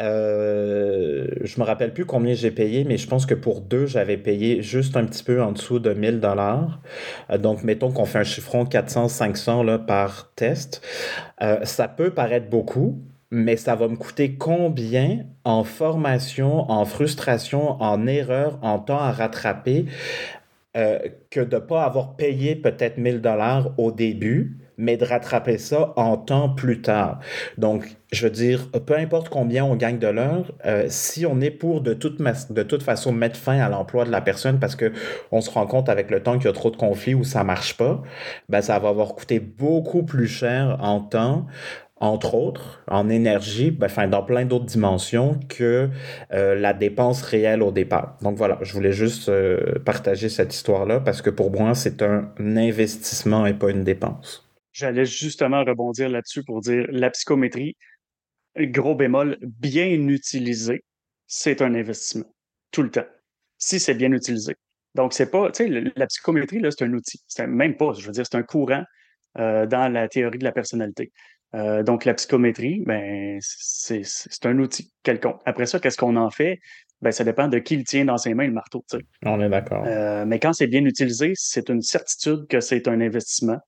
[0.00, 4.16] euh, je me rappelle plus combien j'ai payé, mais je pense que pour deux, j'avais
[4.16, 6.80] payé juste un petit peu en dessous de 1000 dollars.
[7.30, 10.82] Euh, donc, mettons qu'on fait un chiffron 400-500 là, par test.
[11.64, 18.06] ça peut paraître beaucoup, mais ça va me coûter combien en formation, en frustration, en
[18.06, 19.86] erreur, en temps à rattraper
[20.76, 20.98] euh,
[21.30, 25.92] que de ne pas avoir payé peut-être 1000 dollars au début, mais de rattraper ça
[25.96, 27.20] en temps plus tard?
[27.56, 31.50] Donc, je veux dire, peu importe combien on gagne de l'heure, euh, si on est
[31.50, 34.92] pour de toute, façon mettre fin à l'emploi de la personne parce que
[35.32, 37.44] on se rend compte avec le temps qu'il y a trop de conflits ou ça
[37.44, 38.02] marche pas,
[38.48, 41.46] ben ça va avoir coûté beaucoup plus cher en temps,
[42.00, 45.88] entre autres, en énergie, ben, enfin, dans plein d'autres dimensions que
[46.32, 48.16] euh, la dépense réelle au départ.
[48.22, 52.32] Donc voilà, je voulais juste euh, partager cette histoire-là parce que pour moi, c'est un
[52.38, 54.48] investissement et pas une dépense.
[54.72, 57.76] J'allais justement rebondir là-dessus pour dire la psychométrie,
[58.56, 60.84] gros bémol, bien utilisé,
[61.26, 62.32] c'est un investissement,
[62.70, 63.06] tout le temps,
[63.58, 64.54] si c'est bien utilisé.
[64.94, 67.20] Donc, c'est pas, tu sais, la psychométrie, là, c'est un outil.
[67.28, 68.82] C'est même pas, je veux dire, c'est un courant
[69.38, 71.12] euh, dans la théorie de la personnalité.
[71.54, 74.04] Euh, donc, la psychométrie, ben, c'est
[74.44, 75.40] un outil quelconque.
[75.46, 76.58] Après ça, qu'est-ce qu'on en fait?
[77.00, 78.84] Ben, ça dépend de qui le tient dans ses mains, le marteau.
[79.24, 79.84] On est d'accord.
[79.86, 83.58] Euh, mais quand c'est bien utilisé, c'est une certitude que c'est un investissement.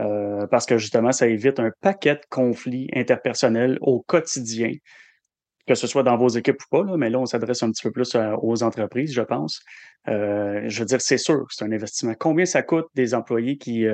[0.00, 4.72] Euh, parce que justement, ça évite un paquet de conflits interpersonnels au quotidien,
[5.66, 7.82] que ce soit dans vos équipes ou pas, là, mais là, on s'adresse un petit
[7.82, 9.60] peu plus aux entreprises, je pense.
[10.06, 12.14] je veux dire, c'est sûr, c'est un investissement.
[12.18, 13.84] Combien ça coûte des employés qui,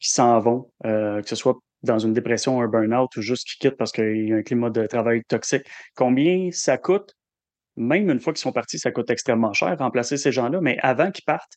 [0.00, 3.76] qui s'en vont, que ce soit dans une dépression, un burn-out ou juste qui quittent
[3.76, 5.62] parce qu'il y a un climat de travail toxique.
[5.94, 7.14] Combien ça coûte?
[7.76, 11.12] Même une fois qu'ils sont partis, ça coûte extrêmement cher remplacer ces gens-là, mais avant
[11.12, 11.54] qu'ils partent,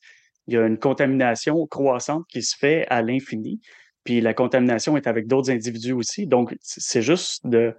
[0.47, 3.60] il y a une contamination croissante qui se fait à l'infini.
[4.03, 6.27] Puis la contamination est avec d'autres individus aussi.
[6.27, 7.75] Donc, c'est juste de,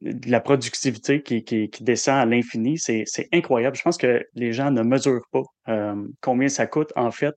[0.00, 2.78] la productivité qui, descend à l'infini.
[2.78, 3.76] C'est incroyable.
[3.76, 7.34] Je pense que les gens ne mesurent pas euh, combien ça coûte, en fait,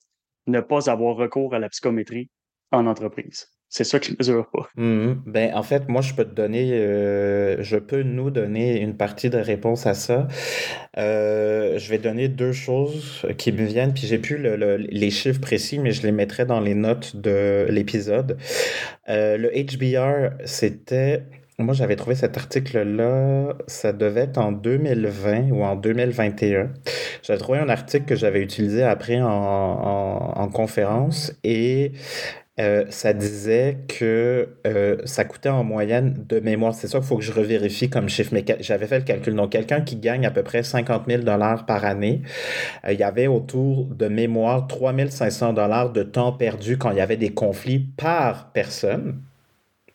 [0.48, 2.30] ne pas avoir recours à la psychométrie
[2.72, 3.48] en entreprise.
[3.74, 4.68] C'est ça qui ne mesure pas.
[4.76, 5.22] Mhm.
[5.26, 9.30] Ben, en fait, moi, je peux te donner, euh, je peux nous donner une partie
[9.30, 10.28] de réponse à ça.
[10.98, 15.80] Euh, je vais donner deux choses qui me viennent, puis j'ai plus les chiffres précis,
[15.80, 18.38] mais je les mettrai dans les notes de l'épisode.
[19.08, 21.24] Euh, le HBR, c'était,
[21.58, 26.74] moi, j'avais trouvé cet article-là, ça devait être en 2020 ou en 2021.
[27.24, 31.94] J'avais trouvé un article que j'avais utilisé après en, en conférence et
[32.60, 36.74] euh, ça disait que euh, ça coûtait en moyenne de mémoire.
[36.74, 39.36] C'est ça qu'il faut que je revérifie comme chiffre, mais j'avais fait le calcul.
[39.36, 42.22] Donc, quelqu'un qui gagne à peu près 50 000 par année,
[42.86, 45.54] euh, il y avait autour de mémoire 3 500
[45.94, 49.22] de temps perdu quand il y avait des conflits par personne.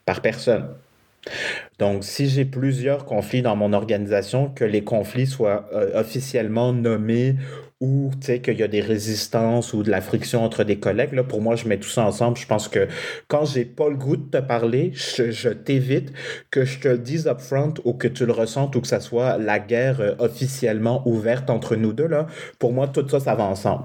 [0.06, 0.68] Par personne.
[1.78, 7.34] Donc, si j'ai plusieurs conflits dans mon organisation, que les conflits soient officiellement nommés
[7.80, 11.12] ou qu'il y a des résistances ou de la friction entre des collègues.
[11.12, 12.38] Là, pour moi, je mets tout ça ensemble.
[12.38, 12.88] Je pense que
[13.28, 16.10] quand j'ai pas le goût de te parler, je, t'évite
[16.50, 19.36] que je te le dise upfront ou que tu le ressentes ou que ça soit
[19.36, 22.06] la guerre euh, officiellement ouverte entre nous deux.
[22.06, 22.26] Là.
[22.58, 23.84] Pour moi, tout ça, ça va ensemble.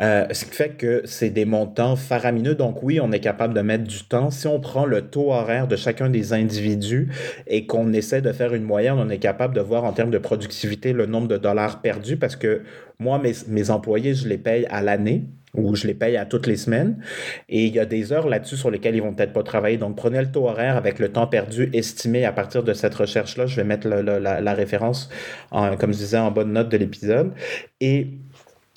[0.00, 2.54] Euh, ce qui fait que c'est des montants faramineux.
[2.54, 4.30] Donc oui, on est capable de mettre du temps.
[4.30, 7.08] Si on prend le taux horaire de chacun des individus
[7.46, 10.18] et qu'on essaie de faire une moyenne, on est capable de voir en termes de
[10.18, 12.60] productivité le nombre de dollars perdus parce que
[13.02, 16.56] moi, mes, employés, je les paye à l'année ou je les paye à toutes les
[16.56, 17.02] semaines.
[17.48, 19.76] Et il y a des heures là-dessus sur lesquelles ils vont peut-être pas travailler.
[19.76, 23.46] Donc, prenez le taux horaire avec le temps perdu estimé à partir de cette recherche-là.
[23.46, 25.10] Je vais mettre la, référence,
[25.50, 27.32] comme je disais, en bonne note de l'épisode.
[27.80, 28.08] Et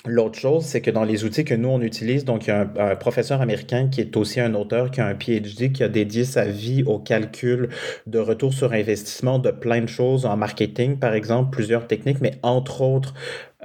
[0.07, 2.69] L'autre chose, c'est que dans les outils que nous, on utilise, donc il y a
[2.77, 6.25] un, professeur américain qui est aussi un auteur, qui a un PhD, qui a dédié
[6.25, 7.69] sa vie au calcul
[8.05, 12.33] de retour sur investissement de plein de choses en marketing, par exemple, plusieurs techniques, mais
[12.43, 13.15] entre autres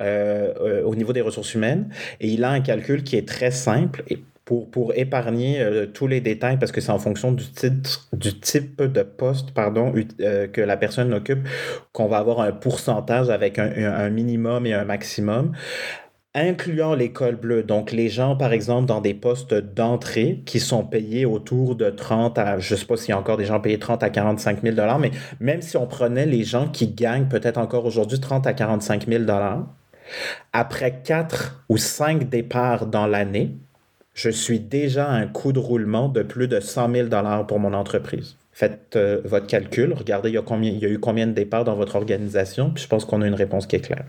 [0.01, 1.91] euh, euh, au niveau des ressources humaines.
[2.21, 4.03] Et il a un calcul qui est très simple.
[4.09, 8.09] Et pour, pour épargner euh, tous les détails, parce que c'est en fonction du, titre,
[8.15, 11.47] du type de poste pardon, que la personne occupe
[11.93, 15.53] qu'on va avoir un pourcentage avec un, minimum et un maximum
[16.35, 17.63] incluant l'école bleue.
[17.63, 22.39] Donc, les gens, par exemple, dans des postes d'entrée qui sont payés autour de 30
[22.39, 24.77] à, je sais pas s'il y a encore des gens payés 30 à 45 000
[24.77, 25.11] dollars, mais
[25.41, 29.25] même si on prenait les gens qui gagnent peut-être encore aujourd'hui 30 à 45 000
[29.25, 29.67] dollars,
[30.53, 33.57] après 4 ou 5 départs dans l'année,
[34.15, 37.59] je suis déjà à un coût de roulement de plus de 100 000 dollars pour
[37.59, 38.37] mon entreprise.
[38.53, 41.33] Faites euh, votre calcul, regardez il y, a combien, il y a eu combien de
[41.33, 44.05] départs dans votre organisation, puis je pense qu'on a une réponse qui est claire.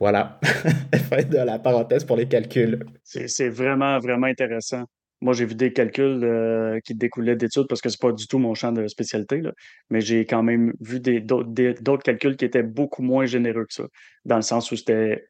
[0.00, 0.38] Voilà,
[1.10, 2.86] fin de la parenthèse pour les calculs.
[3.02, 4.84] C'est vraiment, vraiment intéressant.
[5.20, 8.38] Moi, j'ai vu des calculs euh, qui découlaient d'études parce que c'est pas du tout
[8.38, 9.52] mon champ de spécialité, là.
[9.88, 13.84] mais j'ai quand même vu d'autres calculs qui étaient beaucoup moins généreux que ça,
[14.24, 15.28] dans le sens où c'était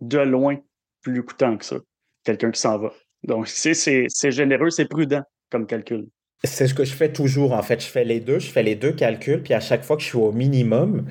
[0.00, 0.58] de loin
[1.02, 1.76] plus coûtant que ça,
[2.24, 2.92] quelqu'un qui s'en va.
[3.22, 6.06] Donc, c'est généreux, c'est prudent comme calcul.
[6.42, 7.82] C'est ce que je fais toujours, en fait.
[7.82, 10.08] Je fais les deux, je fais les deux calculs, puis à chaque fois que je
[10.08, 11.06] suis au minimum,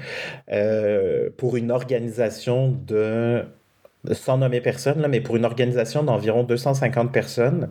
[0.51, 3.45] euh, pour une organisation de,
[4.11, 7.69] sans nommer personne, mais pour une organisation d'environ 250 personnes,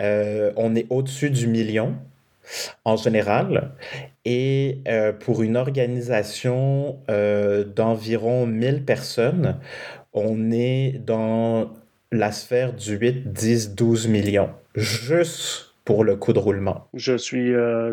[0.00, 1.94] euh, on est au-dessus du million
[2.84, 3.72] en général.
[4.24, 6.98] Et euh, pour une organisation
[7.76, 9.58] d'environ 1000 personnes,
[10.12, 11.72] on est dans
[12.12, 14.50] la sphère du 8, 10, 12 millions.
[14.74, 16.88] Juste pour le coup de roulement.
[16.94, 17.90] Je suis euh,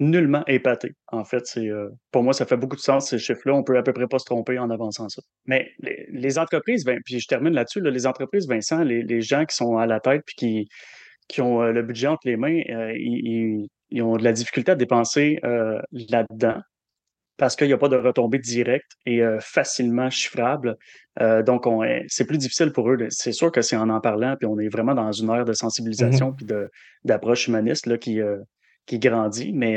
[0.00, 0.92] nullement épaté.
[1.08, 3.54] En fait, c'est euh, pour moi, ça fait beaucoup de sens, ces chiffres-là.
[3.54, 5.22] On peut à peu près pas se tromper en avançant ça.
[5.46, 9.86] Mais les, entreprises, puis je termine là-dessus, les entreprises, Vincent, les, gens qui sont à
[9.86, 10.68] la tête puis qui,
[11.28, 12.62] qui ont euh, le budget entre les mains,
[12.94, 16.60] ils, ils, ont de la difficulté à dépenser là-dedans
[17.42, 20.76] parce qu'il n'y a pas de retombée directe et euh, facilement chiffrable.
[21.20, 21.64] Euh, donc,
[22.06, 22.96] c'est plus difficile pour eux.
[23.08, 25.52] C'est sûr que c'est en en parlant, puis on est vraiment dans une ère de
[25.52, 26.36] sensibilisation mm-hmm.
[26.36, 26.46] puis
[27.02, 28.38] d'approche humaniste là, qui, euh,
[28.86, 29.76] qui grandit, mais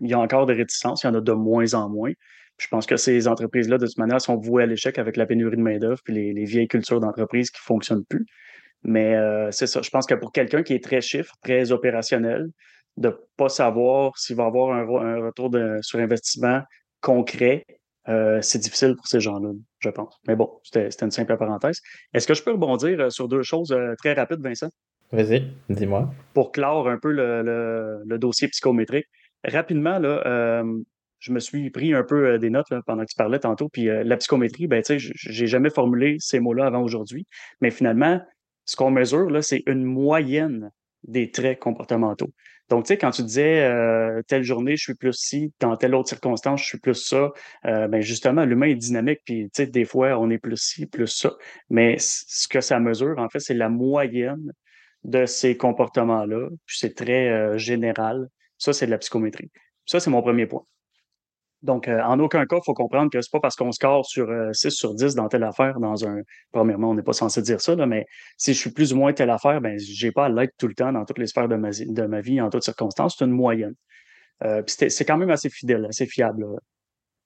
[0.00, 2.12] il y a encore des réticences, il y en a de moins en moins.
[2.56, 5.58] je pense que ces entreprises-là, de toute manière, sont vouées à l'échec avec la pénurie
[5.58, 8.24] de main-d'œuvre puis les, les, vieilles cultures d'entreprise qui ne fonctionnent plus.
[8.84, 9.14] Mais
[9.50, 9.82] c'est ça.
[9.82, 12.46] Je pense que pour quelqu'un qui est très chiffre, très opérationnel,
[12.96, 16.60] de ne pas savoir s'il va avoir un, retour de, sur investissement
[17.00, 17.66] concret,
[18.08, 20.20] euh, c'est difficile pour ces gens-là, je pense.
[20.28, 21.80] Mais bon, c'était une simple parenthèse.
[22.12, 24.68] Est-ce que je peux rebondir euh, sur deux choses euh, très rapides, Vincent?
[25.12, 26.10] Vas-y, dis-moi.
[26.34, 29.06] Pour clore un peu le, dossier psychométrique.
[29.44, 30.62] Rapidement, là,
[31.18, 33.68] je me suis pris un peu des notes pendant que tu parlais tantôt.
[33.68, 37.26] Puis la psychométrie, ben, tu sais, j'ai jamais formulé ces mots-là avant aujourd'hui.
[37.60, 38.20] Mais finalement,
[38.64, 40.70] ce qu'on mesure, là, c'est une moyenne
[41.04, 42.30] des traits comportementaux.
[42.70, 45.94] Donc, tu sais, quand tu disais euh, telle journée, je suis plus ci, dans telle
[45.94, 47.30] autre circonstance, je suis plus ça,
[47.66, 50.86] euh, ben justement, l'humain est dynamique, puis tu sais, des fois, on est plus ci,
[50.86, 51.34] plus ça.
[51.68, 54.52] Mais ce que ça mesure, en fait, c'est la moyenne
[55.04, 58.28] de ces comportements-là, puis c'est très euh, général.
[58.56, 59.50] Ça, c'est de la psychométrie.
[59.84, 60.64] Ça, c'est mon premier point.
[61.64, 64.26] Donc, euh, en aucun cas, il faut comprendre que c'est pas parce qu'on score sur
[64.52, 66.20] 6 euh, sur 10 dans telle affaire, dans un.
[66.52, 68.04] Premièrement, on n'est pas censé dire ça, là, mais
[68.36, 70.74] si je suis plus ou moins telle affaire, ben, j'ai pas à l'être tout le
[70.74, 73.16] temps dans toutes les sphères de ma, de ma vie, en toutes circonstances.
[73.18, 73.74] C'est une moyenne.
[74.44, 76.44] Euh, c'est quand même assez fidèle, assez fiable.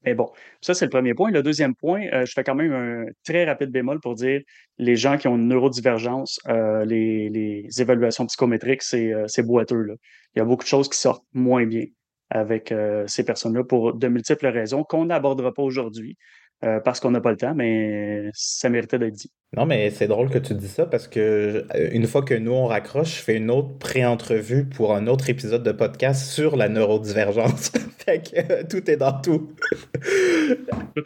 [0.05, 1.33] Mais bon, ça, c'est le premier point.
[1.33, 4.40] Le deuxième point, je fais quand même un très rapide bémol pour dire
[4.79, 9.83] les gens qui ont une neurodivergence, les, les, évaluations psychométriques, c'est boiteux.
[9.83, 9.94] Là.
[10.35, 11.87] Il y a beaucoup de choses qui sortent moins bien
[12.31, 16.17] avec euh, ces personnes-là pour de multiples raisons qu'on n'abordera pas aujourd'hui
[16.64, 19.33] euh, parce qu'on n'a pas le temps, mais ça méritait d'être dit.
[19.57, 22.53] Non, mais c'est drôle que tu dis ça parce que euh, une fois que nous
[22.53, 26.69] on raccroche, je fais une autre pré-entrevue pour un autre épisode de podcast sur la
[26.69, 27.73] neurodivergence.
[27.99, 29.55] fait que euh, tout est dans tout.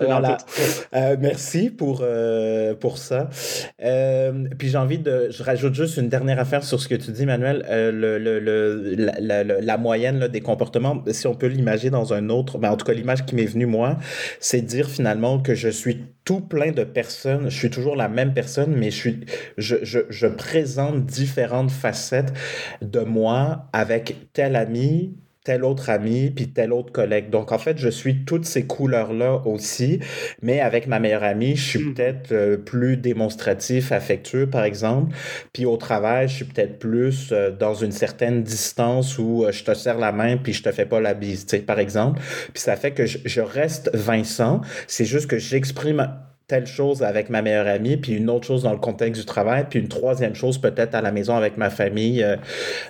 [0.00, 0.38] voilà.
[0.92, 2.04] Euh, merci pour,
[2.80, 3.30] pour ça.
[4.58, 5.28] puis j'ai envie de.
[5.30, 7.64] Je rajoute juste une dernière affaire sur ce que tu dis, Manuel.
[7.70, 12.12] le, le, le la, la, la, moyenne là, des comportements, si on peut l'imaginer dans
[12.12, 12.58] un autre.
[12.58, 13.98] Ben, en tout cas, l'image qui m'est venue, moi,
[14.40, 17.50] c'est dire finalement que je suis tout plein de personnes.
[17.50, 19.20] Je suis toujours la même personne, mais je, suis,
[19.58, 22.32] je, je, je présente différentes facettes
[22.80, 27.30] de moi avec tel ami, tel autre ami, puis tel autre collègue.
[27.30, 29.98] Donc, en fait, je suis toutes ces couleurs-là aussi,
[30.40, 31.94] mais avec ma meilleure amie, je suis hmm.
[31.94, 35.14] peut-être euh, plus démonstratif, affectueux, par exemple.
[35.52, 39.64] Puis au travail, je suis peut-être plus euh, dans une certaine distance où euh, je
[39.64, 42.20] te serre la main, puis je te fais pas la bise, tu sais, par exemple.
[42.52, 44.60] Puis ça fait que je, je reste Vincent.
[44.86, 46.08] C'est juste que j'exprime
[46.46, 49.66] telle chose avec ma meilleure amie, puis une autre chose dans le contexte du travail,
[49.68, 52.36] puis une troisième chose peut-être à la maison avec ma famille euh,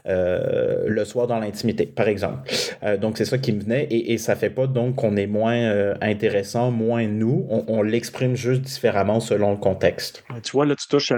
[0.06, 2.50] euh, le soir dans l'intimité, par exemple.
[2.82, 5.26] Euh, donc c'est ça qui me venait et, et ça fait pas donc qu'on est
[5.26, 7.46] moins intéressant, moins nous.
[7.48, 10.24] On, l'exprime juste différemment selon le contexte.
[10.42, 11.12] Tu vois, là, tu touches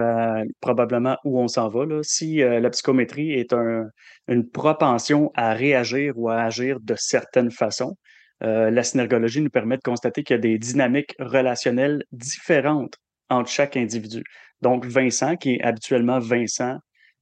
[0.60, 1.84] probablement où on s'en va.
[1.84, 2.00] Là.
[2.02, 3.86] Si la psychométrie est un,
[4.28, 7.96] une propension à réagir ou à agir de certaines façons,
[8.44, 12.96] euh, la synergologie nous permet de constater qu'il y a des dynamiques relationnelles différentes
[13.30, 14.22] entre chaque individu.
[14.60, 16.78] Donc, Vincent, qui est habituellement Vincent,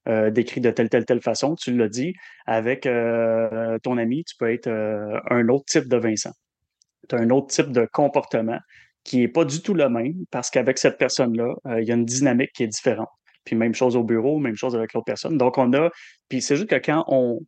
[0.09, 2.13] euh, décrit de telle, telle, telle façon, tu l'as dit,
[2.47, 6.33] avec euh, ton ami, tu peux être un autre type de Vincent.
[7.09, 8.59] Tu as un autre type de comportement
[9.05, 12.05] qui n'est pas du tout le même parce qu'avec cette personne-là, il y a une
[12.05, 13.09] dynamique qui est différente.
[13.45, 15.37] Puis même chose au bureau, même chose avec l'autre personne.
[15.37, 15.91] Donc, on a.
[16.29, 17.41] Puis c'est juste que quand on,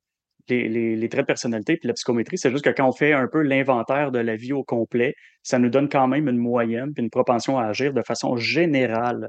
[0.49, 3.42] les, traits de personnalité puis la psychométrie, c'est juste que quand on fait un peu
[3.42, 7.11] l'inventaire de la vie au complet, ça nous donne quand même une moyenne puis une
[7.11, 9.28] propension à agir de façon générale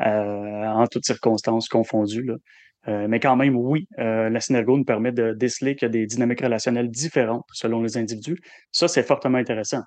[0.00, 2.30] euh, en toutes circonstances confondues.
[2.88, 5.92] Euh, mais quand même, oui, euh, la synergo nous permet de déceler qu'il y a
[5.92, 8.38] des dynamiques relationnelles différentes selon les individus.
[8.72, 9.82] Ça, c'est fortement intéressant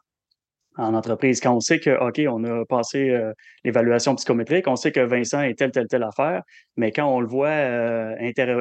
[0.77, 1.39] en entreprise.
[1.39, 3.31] Quand on sait que, OK, on a passé euh,
[3.63, 6.41] l'évaluation psychométrique, on sait que Vincent est telle, telle, telle affaire,
[6.77, 8.15] mais quand on le voit euh,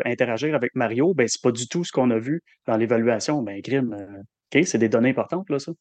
[0.04, 3.42] interagir avec Mario, ben, c'est pas du tout ce qu'on a vu dans l'évaluation.
[3.42, 4.20] Ben, Grim, euh,
[4.54, 5.72] OK, c'est des données importantes, là, ça.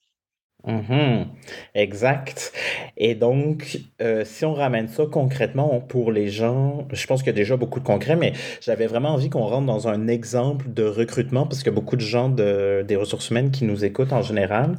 [0.66, 1.28] Mhm.
[1.76, 2.54] Exact.
[2.96, 7.36] Et donc, euh, si on ramène ça concrètement pour les gens, je pense qu'il y
[7.36, 10.84] a déjà beaucoup de concret, mais j'avais vraiment envie qu'on rentre dans un exemple de
[10.84, 14.14] recrutement parce qu'il y a beaucoup de gens de, des ressources humaines qui nous écoutent
[14.14, 14.78] en général.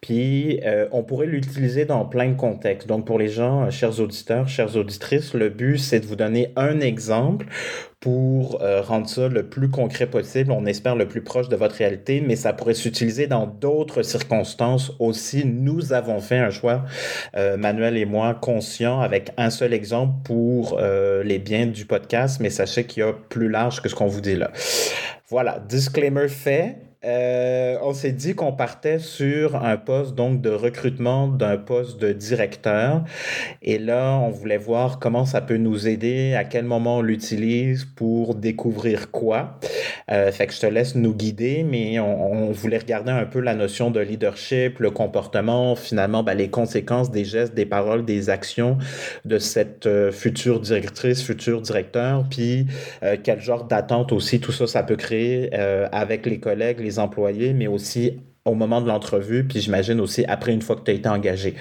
[0.00, 2.88] Puis, euh, on pourrait l'utiliser dans plein de contextes.
[2.88, 6.80] Donc, pour les gens, chers auditeurs, chères auditrices, le but, c'est de vous donner un
[6.80, 7.44] exemple
[8.00, 11.76] pour euh, rendre ça le plus concret possible, on espère le plus proche de votre
[11.76, 15.44] réalité, mais ça pourrait s'utiliser dans d'autres circonstances aussi.
[15.46, 16.84] Nous avons fait un choix,
[17.36, 22.38] euh, Manuel et moi, conscient avec un seul exemple pour euh, les biens du podcast,
[22.40, 24.50] mais sachez qu'il y a plus large que ce qu'on vous dit là.
[25.28, 26.85] Voilà, disclaimer fait.
[27.06, 32.12] Euh, on s'est dit qu'on partait sur un poste donc de recrutement d'un poste de
[32.12, 33.04] directeur.
[33.62, 37.84] Et là, on voulait voir comment ça peut nous aider, à quel moment on l'utilise
[37.84, 39.58] pour découvrir quoi.
[40.10, 43.54] Euh, fait que je te laisse nous guider, mais on, voulait regarder un peu la
[43.54, 48.78] notion de leadership, le comportement, finalement, ben, les conséquences des gestes, des paroles, des actions
[49.24, 52.66] de cette euh, future directrice, futur directeur, puis
[53.22, 55.52] quel genre d'attente aussi tout ça, ça peut créer
[55.92, 60.52] avec les collègues, les employés, mais aussi au moment de l'entrevue, puis j'imagine aussi après
[60.52, 61.54] une fois que tu as été engagé.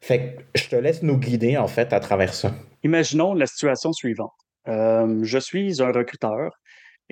[0.00, 2.52] Fait que je te laisse nous guider en fait à travers ça.
[2.82, 4.32] Imaginons la situation suivante.
[4.68, 6.52] Euh, je suis un recruteur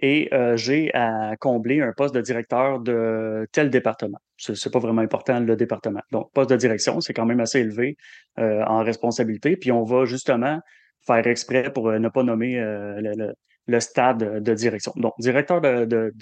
[0.00, 4.18] et euh, j'ai à combler un poste de directeur de tel département.
[4.36, 6.00] Ce n'est pas vraiment important le département.
[6.12, 7.96] Donc, poste de direction, c'est quand même assez élevé
[8.38, 9.56] euh, en responsabilité.
[9.56, 10.60] Puis on va justement
[11.06, 14.92] faire exprès pour ne pas nommer le, stade de direction.
[14.96, 16.12] Donc, directeur de,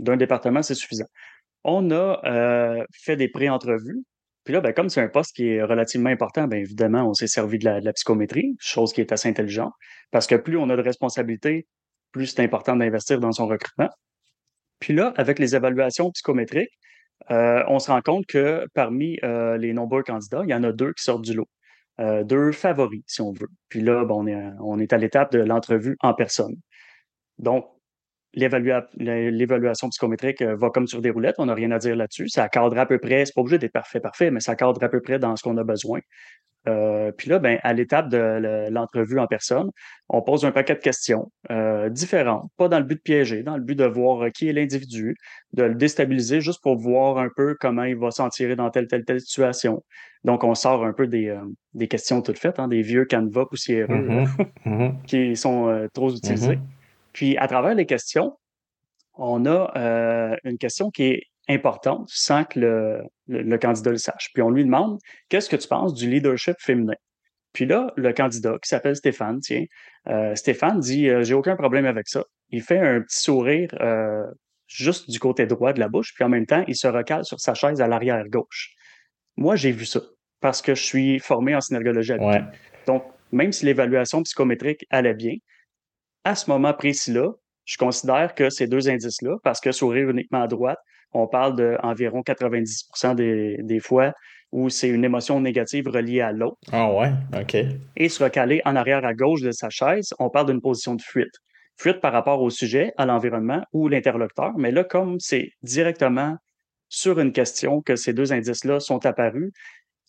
[0.00, 1.06] d'un département, c'est suffisant.
[1.64, 4.02] On a euh, fait des pré-entrevues.
[4.44, 7.26] Puis là, ben, comme c'est un poste qui est relativement important, bien évidemment, on s'est
[7.26, 9.72] servi de la, psychométrie, chose qui est assez intelligente,
[10.10, 11.66] parce que plus on a de responsabilités,
[12.12, 13.90] plus c'est important d'investir dans son recrutement.
[14.80, 16.72] Puis là, avec les évaluations psychométriques,
[17.30, 20.72] euh, on se rend compte que parmi euh, les nombreux candidats, il y en a
[20.72, 21.48] deux qui sortent du lot.
[22.24, 23.50] deux favoris, si on veut.
[23.68, 26.56] Puis là, ben, on, est, on est à l'étape de l'entrevue en personne.
[27.38, 27.66] Donc,
[28.34, 32.28] l'évaluation psychométrique euh, va comme sur des roulettes, on n'a rien à dire là-dessus.
[32.28, 34.88] Ça cadre à peu près, c'est pas obligé d'être parfait, parfait, mais ça cadre à
[34.88, 36.00] peu près dans ce qu'on a besoin.
[36.68, 39.70] Euh, puis là, ben, à l'étape de l'entrevue en personne,
[40.10, 43.56] on pose un paquet de questions euh, différentes, pas dans le but de piéger, dans
[43.56, 45.16] le but de voir qui est l'individu,
[45.54, 48.88] de le déstabiliser juste pour voir un peu comment il va s'en tirer dans telle,
[48.88, 49.82] telle, telle situation.
[50.22, 51.34] Donc, on sort un peu des,
[51.72, 54.26] des questions toutes faites, hein, des vieux canevas poussiéreux mm-hmm.
[54.66, 55.02] Mm-hmm.
[55.06, 56.56] qui sont trop utilisés.
[56.56, 56.79] Mm-hmm.
[57.12, 58.38] Puis, à travers les questions,
[59.14, 62.60] on a euh, une question qui est importante sans que
[63.28, 64.30] le, candidat le sache.
[64.32, 64.98] Puis, on lui demande
[65.28, 66.94] Qu'est-ce que tu penses du leadership féminin?
[67.52, 69.64] Puis là, le candidat, qui s'appelle Stéphane, tiens,
[70.08, 72.24] euh, Stéphane dit euh, J'ai aucun problème avec ça.
[72.50, 73.70] Il fait un petit sourire
[74.66, 77.40] juste du côté droit de la bouche, puis en même temps, il se recale sur
[77.40, 78.74] sa chaise à l'arrière gauche.
[79.36, 80.00] Moi, j'ai vu ça
[80.40, 82.14] parce que je suis formé en synergologie
[82.86, 85.34] Donc, même si l'évaluation psychométrique allait bien,
[86.24, 87.30] à ce moment précis-là,
[87.64, 90.78] je considère que ces deux indices-là, parce que sourire uniquement à droite,
[91.12, 94.12] on parle d'environ 90% des, des fois
[94.52, 96.58] où c'est une émotion négative reliée à l'autre.
[96.72, 97.56] Ah ouais, OK.
[97.96, 101.02] Et se recaler en arrière à gauche de sa chaise, on parle d'une position de
[101.02, 101.34] fuite.
[101.76, 104.52] Fuite par rapport au sujet, à l'environnement ou l'interlocuteur.
[104.58, 106.36] Mais là, comme c'est directement
[106.88, 109.52] sur une question que ces deux indices-là sont apparus,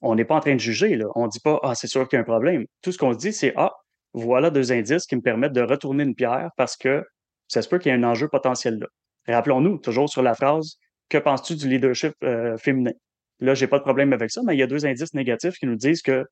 [0.02, 0.96] on n'est pas en train de juger.
[0.96, 1.06] Là.
[1.16, 2.66] On ne dit pas Ah, c'est sûr qu'il y a un problème.
[2.82, 3.72] Tout ce qu'on se dit, c'est Ah,
[4.14, 7.04] voilà deux indices qui me permettent de retourner une pierre parce que
[7.48, 8.88] ça se peut qu'il y ait un enjeu potentiel là.
[9.28, 10.78] Rappelons-nous, toujours sur la phrase
[11.10, 12.94] Que penses-tu du leadership euh, féminin?
[13.40, 15.66] Là, j'ai pas de problème avec ça, mais il y a deux indices négatifs qui
[15.66, 16.26] nous disent que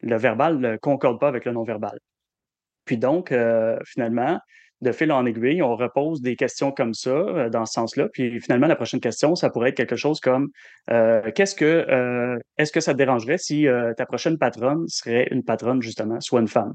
[0.00, 1.98] le verbal ne concorde pas avec le non-verbal.
[2.84, 4.38] Puis donc, euh, finalement,
[4.80, 8.08] de fil en aiguille, on repose des questions comme ça, euh, dans ce sens-là.
[8.12, 10.50] Puis finalement, la prochaine question, ça pourrait être quelque chose comme
[10.86, 16.20] qu'est-ce que est-ce que ça te dérangerait si ta prochaine patronne serait une patronne, justement,
[16.20, 16.74] soit une femme?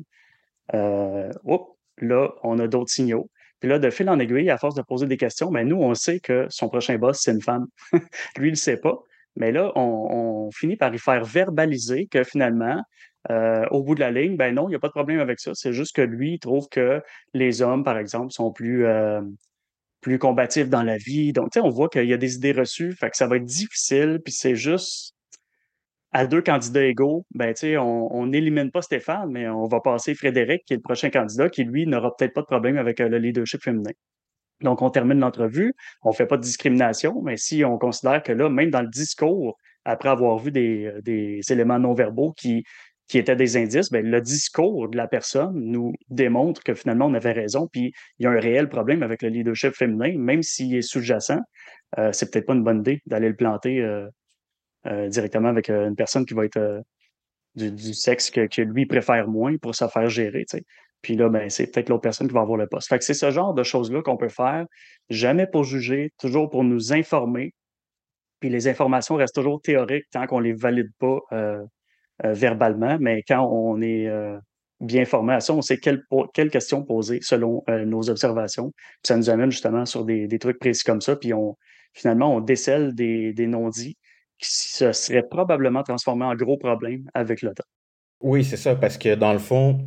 [0.72, 3.30] Oh, là, on a d'autres signaux.
[3.60, 5.94] Puis là, de fil en aiguille, à force de poser des questions, ben nous, on
[5.94, 7.66] sait que son prochain boss, c'est une femme.
[8.38, 9.00] Lui, il ne sait pas.
[9.38, 12.82] Mais là, on, finit par y faire verbaliser que finalement,
[13.32, 15.40] euh, au bout de la ligne, ben non, il n'y a pas de problème avec
[15.40, 15.52] ça.
[15.54, 17.02] C'est juste que lui, il trouve que
[17.34, 19.22] les hommes, par exemple, sont plus, euh,
[20.02, 21.32] plus combatifs dans la vie.
[21.32, 23.38] Donc, tu sais, on voit qu'il y a des idées reçues, fait que ça va
[23.38, 25.13] être difficile, puis c'est juste
[26.14, 30.74] à deux candidats égaux, ben, on n'élimine pas Stéphane, mais on va passer Frédéric, qui
[30.74, 33.62] est le prochain candidat, qui, lui, n'aura peut-être pas de problème avec euh, le leadership
[33.64, 33.92] féminin.
[34.62, 35.74] Donc, on termine l'entrevue.
[36.04, 38.88] On ne fait pas de discrimination, mais si on considère que là, même dans le
[38.88, 42.64] discours, après avoir vu des, euh, des éléments non-verbaux qui,
[43.08, 47.14] qui étaient des indices, ben, le discours de la personne nous démontre que finalement, on
[47.16, 50.76] avait raison, puis il y a un réel problème avec le leadership féminin, même s'il
[50.76, 51.40] est sous-jacent.
[51.98, 54.08] Euh, c'est peut-être pas une bonne idée d'aller le planter euh,
[54.86, 56.82] directement avec euh, une personne qui va être euh,
[57.56, 60.46] du, sexe que, lui préfère moins pour se faire gérer.
[61.02, 62.90] Puis là, ben, c'est peut-être l'autre personne qui va avoir le poste.
[62.90, 64.66] Fait que c'est ce genre de choses-là qu'on peut faire,
[65.10, 67.54] jamais pour juger, toujours pour nous informer.
[68.40, 71.20] Puis les informations restent toujours théoriques tant qu'on ne les valide pas
[72.24, 74.10] verbalement, mais quand on est
[74.80, 78.72] bien formé à ça, on sait quelles questions poser selon nos observations.
[78.72, 81.16] Puis ça nous amène justement sur des, trucs précis comme ça.
[81.16, 81.56] Puis on,
[81.94, 83.98] finalement, on décèle des, des non-dits
[84.40, 87.64] se serait probablement transformé en gros problème avec le temps.
[88.22, 89.86] Oui, c'est ça, parce que dans le fond,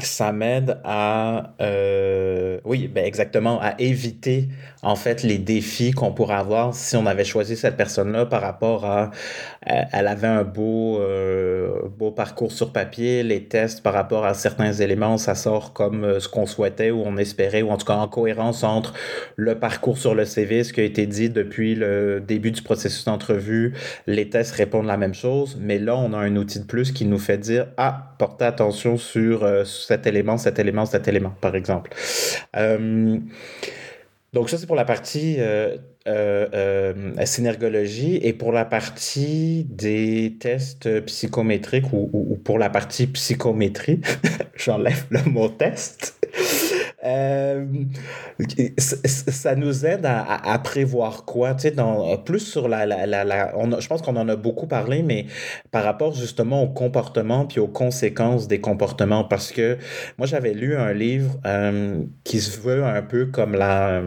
[0.00, 4.48] ça m'aide à, euh, oui, ben exactement, à éviter
[4.82, 8.84] en fait les défis qu'on pourrait avoir si on avait choisi cette personne-là par rapport
[8.84, 9.10] à,
[9.62, 14.72] elle avait un beau, euh, beau parcours sur papier, les tests par rapport à certains
[14.72, 17.96] éléments, ça sort comme euh, ce qu'on souhaitait ou on espérait, ou en tout cas
[17.96, 18.94] en cohérence entre
[19.34, 23.04] le parcours sur le CV, ce qui a été dit depuis le début du processus
[23.04, 23.74] d'entrevue,
[24.06, 27.04] les tests répondent la même chose, mais là on a un outil de plus qui
[27.04, 29.44] nous fait dire, ah, portez attention sur
[29.88, 31.90] cet élément, cet élément, cet élément, par exemple.
[32.56, 33.18] Euh,
[34.34, 41.00] donc ça, c'est pour la partie euh, euh, synergologie et pour la partie des tests
[41.06, 44.02] psychométriques ou pour la partie psychométrie,
[44.56, 46.17] j'enlève le mot test.
[47.08, 47.64] Euh,
[48.76, 53.80] ça nous aide à, prévoir quoi, tu sais, dans, plus sur la, la, la, on
[53.80, 55.26] je pense qu'on en a beaucoup parlé, mais
[55.70, 59.78] par rapport justement au comportement puis aux conséquences des comportements, parce que
[60.18, 64.02] moi j'avais lu un livre euh, qui se veut un peu comme la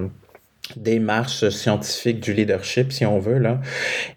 [0.75, 3.39] démarche scientifique du leadership, si on veut.
[3.39, 3.59] Là.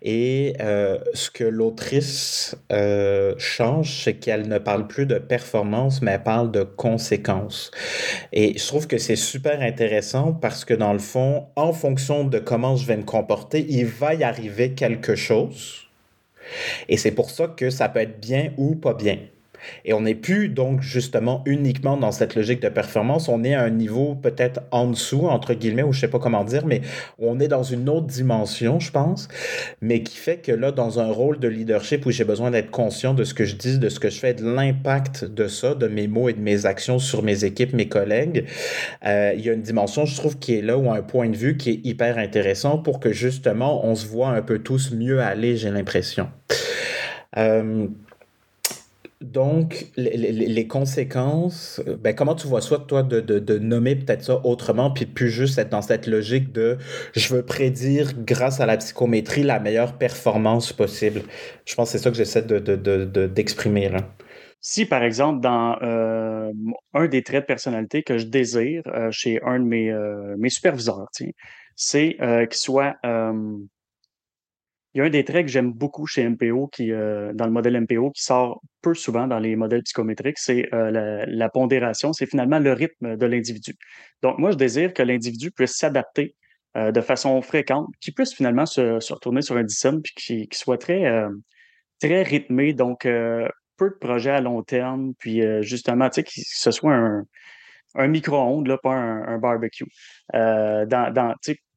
[0.02, 6.12] Et euh, ce que l'autrice euh, change, c'est qu'elle ne parle plus de performance, mais
[6.12, 7.70] elle parle de conséquences.
[8.32, 12.38] Et je trouve que c'est super intéressant parce que dans le fond, en fonction de
[12.38, 15.88] comment je vais me comporter, il va y arriver quelque chose.
[16.88, 19.18] Et c'est pour ça que ça peut être bien ou pas bien.
[19.84, 23.62] Et on n'est plus donc justement uniquement dans cette logique de performance, on est à
[23.62, 26.80] un niveau peut-être en dessous, entre guillemets, ou je sais pas comment dire, mais
[27.18, 29.28] on est dans une autre dimension, je pense,
[29.80, 33.14] mais qui fait que là, dans un rôle de leadership où j'ai besoin d'être conscient
[33.14, 35.88] de ce que je dis, de ce que je fais, de l'impact de ça, de
[35.88, 38.46] mes mots et de mes actions sur mes équipes, mes collègues,
[39.04, 41.36] euh, il y a une dimension, je trouve, qui est là, ou un point de
[41.36, 45.20] vue qui est hyper intéressant pour que justement, on se voit un peu tous mieux
[45.20, 46.28] aller, j'ai l'impression.
[47.36, 47.88] Euh,
[49.24, 54.90] donc, les, conséquences, ben, comment tu vois ça, toi, de, de, nommer peut-être ça autrement,
[54.90, 56.78] puis de plus juste être dans cette logique de
[57.14, 61.22] je veux prédire, grâce à la psychométrie, la meilleure performance possible?
[61.64, 63.88] Je pense que c'est ça que j'essaie d'exprimer.
[63.88, 63.96] De,
[64.60, 66.50] si, par exemple, dans euh,
[66.94, 70.48] un des traits de personnalité que je désire euh, chez un de mes, euh, mes
[70.48, 71.06] superviseurs,
[71.76, 72.96] c'est qu'il soit
[74.94, 77.50] il y a un des traits que j'aime beaucoup chez MPO, qui, euh, dans le
[77.50, 82.26] modèle MPO, qui sort peu souvent dans les modèles psychométriques, c'est euh, la, pondération, c'est
[82.26, 83.74] finalement le rythme de l'individu.
[84.22, 86.36] Donc, moi, je désire que l'individu puisse s'adapter
[86.76, 90.78] euh, de façon fréquente, qu'il puisse finalement se, retourner sur un DSM, puis qu'il soit
[90.78, 91.24] très,
[92.00, 96.70] très rythmé, donc peu de projets à long terme, puis justement, tu sais, que ce
[96.70, 97.26] soit un,
[97.96, 99.86] un micro-ondes, pas un, barbecue.
[100.32, 101.34] dans, dans,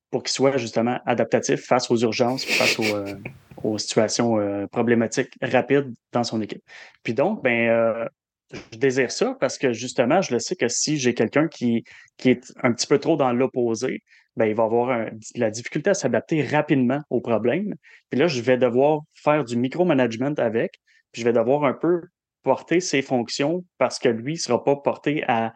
[0.10, 3.16] pour qu'il soit justement adaptatif face aux urgences, face aux, euh,
[3.64, 6.64] aux situations problématiques rapides dans son équipe.
[7.04, 8.08] Puis donc, ben,
[8.54, 11.84] je désire ça parce que justement, je le sais que si j'ai quelqu'un qui,
[12.18, 14.02] qui est un petit peu trop dans l'opposé,
[14.38, 17.74] ben, il va avoir la difficulté à s'adapter rapidement au problème.
[18.10, 20.80] Puis là, je vais devoir faire du micromanagement avec,
[21.12, 22.02] puis je vais devoir un peu
[22.44, 25.54] porter ses fonctions parce que lui ne sera pas porté à,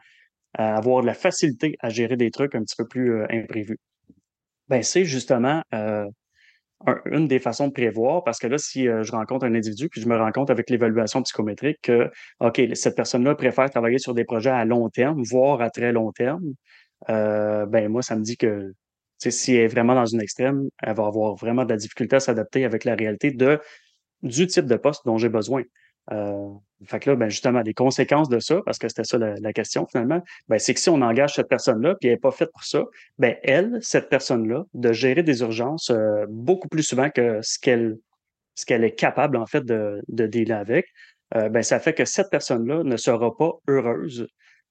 [0.55, 3.79] avoir de la facilité à gérer des trucs un petit peu plus euh, imprévus.
[4.71, 6.07] Ben, c'est justement euh,
[7.11, 9.99] une des façons de prévoir, parce que là, si euh, je rencontre un individu, puis
[9.99, 12.09] je me rends compte avec l'évaluation psychométrique que,
[12.39, 16.13] OK, cette personne-là préfère travailler sur des projets à long terme, voire à très long
[16.13, 16.53] terme,
[17.09, 18.73] euh, ben moi, ça me dit que
[19.17, 22.21] si elle est vraiment dans une extrême, elle va avoir vraiment de la difficulté à
[22.21, 23.59] s'adapter avec la réalité de,
[24.23, 25.63] du type de poste dont j'ai besoin.
[26.85, 29.85] Fait que là, ben justement, les conséquences de ça, parce que c'était ça la, question
[29.85, 32.63] finalement, ben, c'est que si on engage cette personne-là, puis elle n'est pas faite pour
[32.63, 32.83] ça,
[33.19, 37.97] ben elle, cette personne-là, de gérer des urgences euh, beaucoup plus souvent que ce qu'elle
[38.55, 40.87] ce qu'elle est capable en fait de, de dealer avec,
[41.35, 44.27] euh, ben ça fait que cette personne-là ne sera pas heureuse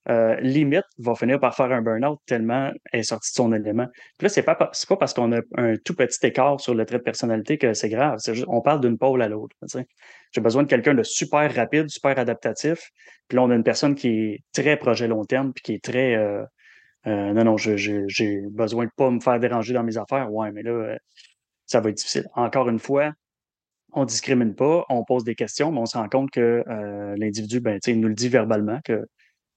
[0.09, 3.87] euh, limite, va finir par faire un burn-out tellement elle est sortie de son élément.
[4.17, 6.99] Puis là, c'est pas, pas parce qu'on a un tout petit écart sur le trait
[6.99, 8.19] de personnalité que c'est grave.
[8.49, 9.55] on parle d'une pôle à l'autre.
[10.33, 12.91] J'ai besoin de quelqu'un de super rapide, super adaptatif.
[13.29, 15.85] Puis là, on a une personne qui est très projet long terme, puis qui est
[15.85, 16.45] très euh,
[17.07, 20.33] euh, non, non, j'ai besoin de pas me faire déranger dans mes affaires.
[20.33, 20.97] Ouais, mais là,
[21.67, 22.25] ça va être difficile.
[22.35, 23.13] Encore une fois,
[23.93, 26.65] on discrimine pas, on pose des questions, mais on se rend compte que
[27.19, 29.05] l'individu, ben, il nous le dit verbalement que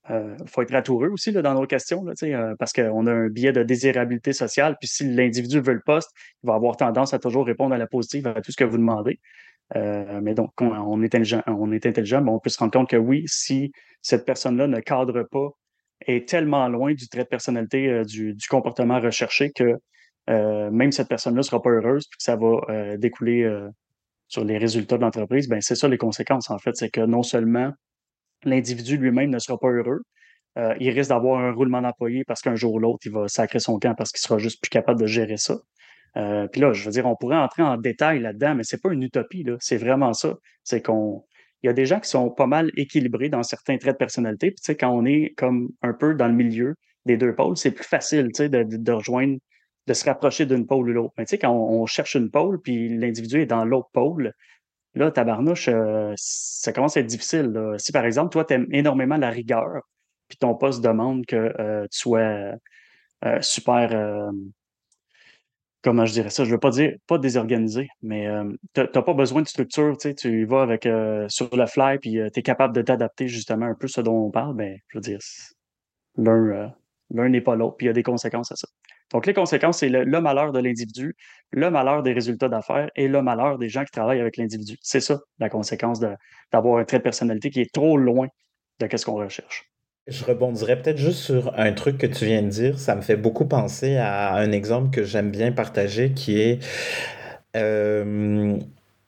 [0.09, 3.29] euh, faut être ratoureux aussi là, dans nos questions, là, euh, parce qu'on a un
[3.29, 4.75] biais de désirabilité sociale.
[4.79, 6.11] Puis si l'individu veut le poste,
[6.43, 8.77] il va avoir tendance à toujours répondre à la positive à tout ce que vous
[8.77, 9.19] demandez.
[9.77, 12.89] Euh, mais donc, on, est intelligent, on est intelligent, mais on peut se rendre compte
[12.89, 15.49] que oui, si cette personne-là ne cadre pas,
[16.05, 19.77] est tellement loin du trait de personnalité, du, comportement recherché que
[20.27, 23.49] même cette personne-là ne sera pas heureuse, puis que ça va découler
[24.27, 26.75] sur les résultats de l'entreprise, ben c'est ça les conséquences, en fait.
[26.75, 27.71] C'est que non seulement
[28.45, 30.01] l'individu lui-même ne sera pas heureux.
[30.57, 33.59] Euh, il risque d'avoir un roulement d'employé parce qu'un jour ou l'autre, il va sacrer
[33.59, 35.57] son camp parce qu'il sera juste plus capable de gérer ça.
[36.15, 38.93] Euh, puis là, je veux dire, on pourrait entrer en détail là-dedans, mais c'est pas
[38.93, 39.45] une utopie.
[39.59, 40.35] C'est vraiment ça.
[40.63, 41.23] C'est qu'on.
[41.63, 44.47] Il y a des gens qui sont pas mal équilibrés dans certains traits de personnalité.
[44.47, 46.75] Puis, tu sais, quand on est comme un peu dans le milieu
[47.05, 49.37] des deux pôles, c'est plus facile, tu sais, de, de, rejoindre,
[49.87, 51.13] de se rapprocher d'une pôle ou l'autre.
[51.17, 54.33] Mais tu sais, quand on, cherche une pôle, puis l'individu est dans l'autre pôle,
[54.95, 57.51] Là, tabarnouche, euh, ça commence à être difficile.
[57.77, 59.81] Si, par exemple, toi, tu aimes énormément la rigueur,
[60.27, 62.53] puis ton poste demande que euh, tu sois
[63.25, 64.31] euh, super,
[65.81, 68.27] comment je dirais ça, je veux pas dire, pas désorganisé, mais
[68.73, 70.87] tu n'as pas besoin de structure, tu sais, tu y vas avec,
[71.27, 74.31] sur le fly, puis tu es capable de t'adapter justement un peu ce dont on
[74.31, 75.19] parle, ben, je veux dire,
[76.17, 78.67] l'un n'est pas l'autre, puis il y a des conséquences à ça.
[79.13, 81.15] Donc, les conséquences, c'est le, malheur de l'individu,
[81.51, 84.77] le malheur des résultats d'affaires et le malheur des gens qui travaillent avec l'individu.
[84.81, 85.99] C'est ça, la conséquence
[86.51, 88.27] d'avoir un trait de personnalité qui est trop loin
[88.79, 89.69] de ce qu'on recherche.
[90.07, 92.77] Je rebondirais peut-être juste sur un truc que tu viens de dire.
[92.77, 96.59] Ça me fait beaucoup penser à un exemple que j'aime bien partager qui est
[97.55, 98.57] euh,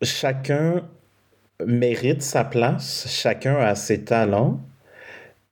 [0.02, 0.88] chacun
[1.66, 4.62] mérite sa place, chacun a ses talents.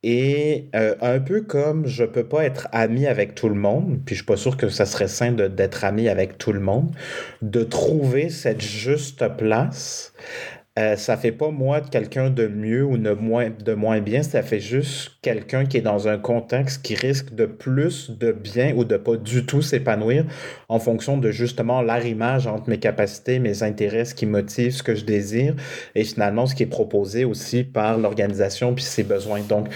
[0.04, 4.16] Et euh, un peu comme je peux pas être ami avec tout le monde, puis
[4.16, 6.94] je suis pas sûr que ça serait sain d'être ami avec tout le monde,
[7.42, 10.14] de trouver cette juste place
[10.80, 14.42] euh, ça fait pas moi quelqu'un de mieux ou de moins, de moins bien, ça
[14.42, 18.84] fait juste quelqu'un qui est dans un contexte qui risque de plus de bien ou
[18.84, 20.26] de pas du tout s'épanouir
[20.70, 24.96] en fonction de justement l'arrimage entre mes capacités, mes intérêts, ce qui motive, ce que
[24.96, 25.56] je désire
[25.94, 29.42] et finalement ce qui est proposé aussi par l'organisation puis ses besoins.
[29.42, 29.68] Donc,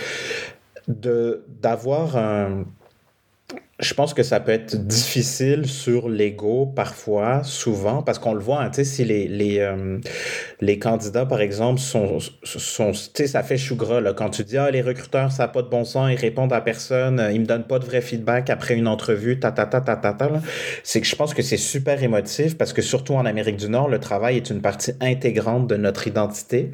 [0.87, 2.65] d'avoir un
[3.79, 8.61] je pense que ça peut être difficile sur l'ego parfois, souvent, parce qu'on le voit,
[8.61, 9.99] hein, tu sais, si les, les, euh,
[10.59, 14.43] les candidats, par exemple, sont, sont tu sais, ça fait chou gras, là, quand tu
[14.43, 17.41] dis, ah, les recruteurs, ça n'a pas de bon sens, ils répondent à personne, ils
[17.41, 20.29] me donnent pas de vrai feedback après une entrevue, ta, ta, ta, ta, ta, ta
[20.83, 23.87] c'est que je pense que c'est super émotif, parce que surtout en Amérique du Nord,
[23.87, 26.71] le travail est une partie intégrante de notre identité,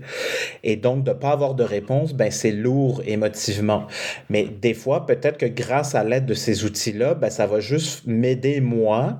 [0.63, 3.87] et donc de pas avoir de réponse, ben, c'est lourd émotivement.
[4.29, 7.59] Mais des fois, peut-être que grâce à l'aide de ces outils là ben, ça va
[7.59, 9.19] juste m'aider moi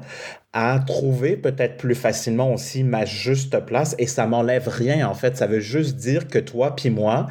[0.53, 5.35] à trouver peut-être plus facilement aussi ma juste place et ça m'enlève rien en fait.
[5.35, 7.27] Ça veut juste dire que toi puis moi,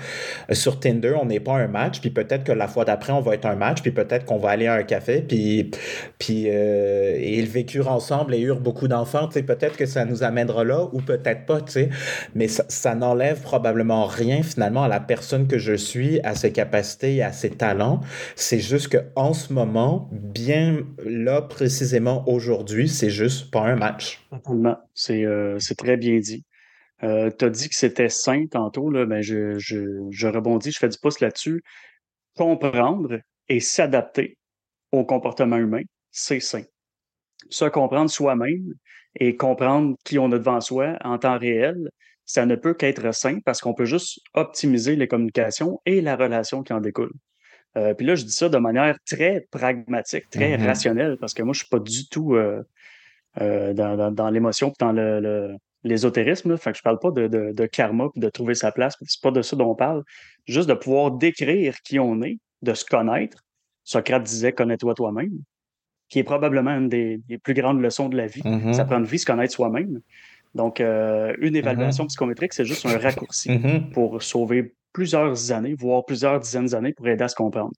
[0.50, 3.20] euh, sur Tinder, on n'est pas un match, puis peut-être que la fois d'après, on
[3.20, 5.70] va être un match, puis peut-être qu'on va aller à un café, puis,
[6.18, 10.04] puis euh, et ils vécurent ensemble et eurent beaucoup d'enfants, tu sais, peut-être que ça
[10.04, 11.88] nous amènera là ou peut-être pas, tu sais.
[12.34, 16.52] Mais ça, ça n'enlève probablement rien finalement à la personne que je suis, à ses
[16.52, 18.00] capacités à ses talents.
[18.36, 24.20] C'est juste que en ce moment, bien là précisément aujourd'hui, c'est juste pas un match.
[24.94, 26.44] C'est euh, c'est très bien dit.
[27.02, 30.78] Euh, tu as dit que c'était sain tantôt, là, ben je, je, je rebondis, je
[30.78, 31.62] fais du pouce là-dessus.
[32.36, 34.38] Comprendre et s'adapter
[34.92, 36.62] au comportement humain, c'est sain.
[37.50, 38.74] Se comprendre soi-même
[39.18, 41.90] et comprendre qui on a devant soi en temps réel,
[42.24, 46.62] ça ne peut qu'être sain parce qu'on peut juste optimiser les communications et la relation
[46.62, 47.12] qui en découle.
[47.76, 50.66] Euh, puis là, je dis ça de manière très pragmatique, très Mhm.
[50.66, 52.62] rationnelle, parce que moi, je suis pas du tout euh,
[53.40, 56.56] euh, dans, dans, dans l'émotion puis dans le, le- l'ésotérisme.
[56.56, 58.96] Fait que je parle pas de, de, de karma puis de trouver sa place.
[59.06, 60.02] C'est pas de ça dont on parle.
[60.46, 63.38] Juste de pouvoir décrire qui on est, de se connaître.
[63.84, 65.32] Socrate disait connais-toi toi-même,
[66.08, 68.42] qui est probablement une des, des plus grandes leçons de la vie.
[68.44, 68.72] Mhm.
[68.74, 70.00] Ça prend une vie, se connaître soi-même.
[70.54, 72.08] Donc, euh, une évaluation Mhm.
[72.08, 73.90] psychométrique, c'est juste un raccourci Mhm.
[73.90, 77.72] pour sauver plusieurs années, voire plusieurs dizaines d'années pour aider à se comprendre.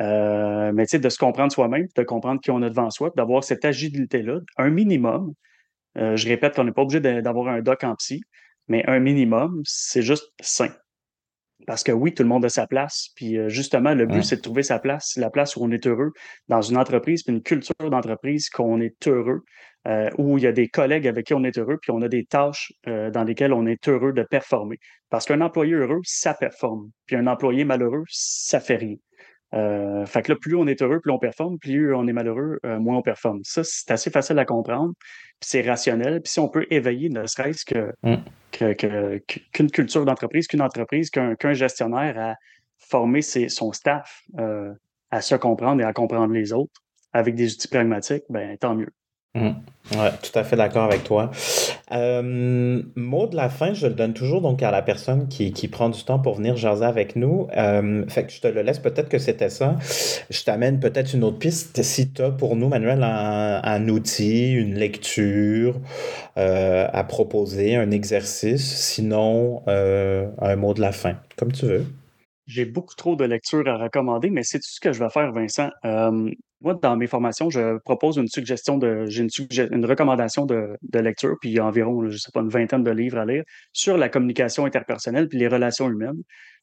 [0.00, 3.10] Euh, mais tu sais, de se comprendre soi-même, de comprendre qui on a devant soi,
[3.16, 5.34] d'avoir cette agilité-là, un minimum.
[5.98, 8.22] Euh, je répète qu'on n'est pas obligé d'avoir un doc en psy,
[8.68, 10.70] mais un minimum, c'est juste sain.
[11.66, 13.10] Parce que oui, tout le monde a sa place.
[13.14, 14.22] Puis euh, justement, le but, Ouais.
[14.22, 16.10] c'est de trouver sa place, la place où on est heureux
[16.48, 19.42] dans une entreprise, puis une culture d'entreprise qu'on est heureux,
[19.86, 22.08] euh, où il y a des collègues avec qui on est heureux, puis on a
[22.08, 24.78] des tâches euh, dans lesquelles on est heureux de performer.
[25.08, 26.90] Parce qu'un employé heureux, ça performe.
[27.06, 28.96] Puis un employé malheureux, ça fait rien.
[29.54, 32.58] Euh, fait que là, plus on est heureux, plus on performe, plus on est malheureux,
[32.64, 33.40] euh, moins on performe.
[33.44, 34.94] Ça, c'est assez facile à comprendre,
[35.40, 36.22] puis c'est rationnel.
[36.22, 38.14] Puis si on peut éveiller, ne serait-ce que, Mm.
[38.50, 42.34] que- que- que- qu'une culture d'entreprise, qu'une entreprise, qu'un qu'un gestionnaire à
[42.78, 44.72] former ses- son staff euh,
[45.10, 46.72] à se comprendre et à comprendre les autres
[47.12, 48.88] avec des outils pragmatiques, ben tant mieux.
[49.34, 49.50] Mm.
[49.90, 51.30] Tout à fait d'accord avec toi.
[51.90, 55.88] Euh, mot de la fin, je le donne toujours donc à la personne qui, prend
[55.88, 57.48] du temps pour venir jaser avec nous.
[57.56, 59.76] Euh, fait que je te le laisse, peut-être que c'était ça.
[60.30, 61.82] Je t'amène peut-être une autre piste.
[61.82, 65.80] Si tu as pour nous, Manuel, un, outil, une lecture
[66.38, 71.86] euh, à proposer, un exercice, sinon un mot de la fin, comme tu veux.
[72.46, 75.32] J'ai beaucoup trop de lectures à recommander, mais c'est tout ce que je vais faire,
[75.32, 75.70] Vincent?
[76.62, 79.26] Moi, dans mes formations, je propose une suggestion de, j'ai
[79.72, 82.90] une, recommandation de, lecture, puis il y a environ, je sais pas, une vingtaine de
[82.90, 83.42] livres à lire
[83.72, 86.22] sur la communication interpersonnelle puis les relations humaines.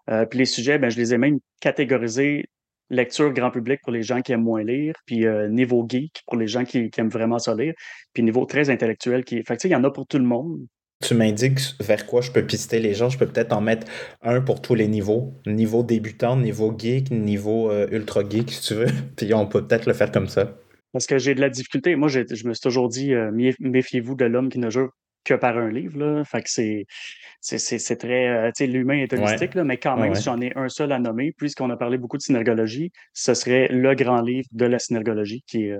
[0.09, 2.45] Euh, puis les sujets, ben, je les ai même catégorisés
[2.89, 6.37] lecture grand public pour les gens qui aiment moins lire, puis euh, niveau geek pour
[6.37, 7.73] les gens qui, aiment vraiment ça lire,
[8.13, 9.43] puis niveau très intellectuel qui.
[9.43, 10.59] Fait que, il y en a pour tout le monde.
[11.01, 13.09] Tu m'indiques vers quoi je peux pister les gens.
[13.09, 13.87] Je peux peut-être en mettre
[14.21, 15.33] un pour tous les niveaux.
[15.45, 18.87] Niveau débutant, niveau geek, niveau euh, ultra geek, si tu veux.
[19.15, 20.57] Puis on peut peut-être le faire comme ça.
[20.91, 21.95] Parce que j'ai de la difficulté.
[21.95, 24.89] Moi, je me suis toujours dit, euh, mé- méfiez-vous de l'homme qui ne jure
[25.23, 25.97] que par un livre.
[25.99, 26.23] Là.
[26.25, 26.85] Fait que c'est,
[27.39, 28.27] c'est, très.
[28.27, 29.19] euh, tu sais, l'humain est Ouais.
[29.19, 30.15] holistique, là, mais quand même, ouais.
[30.17, 33.69] si j'en ai un seul à nommer, puisqu'on a parlé beaucoup de synergologie, ce serait
[33.69, 35.77] le grand livre de la synergologie, qui est,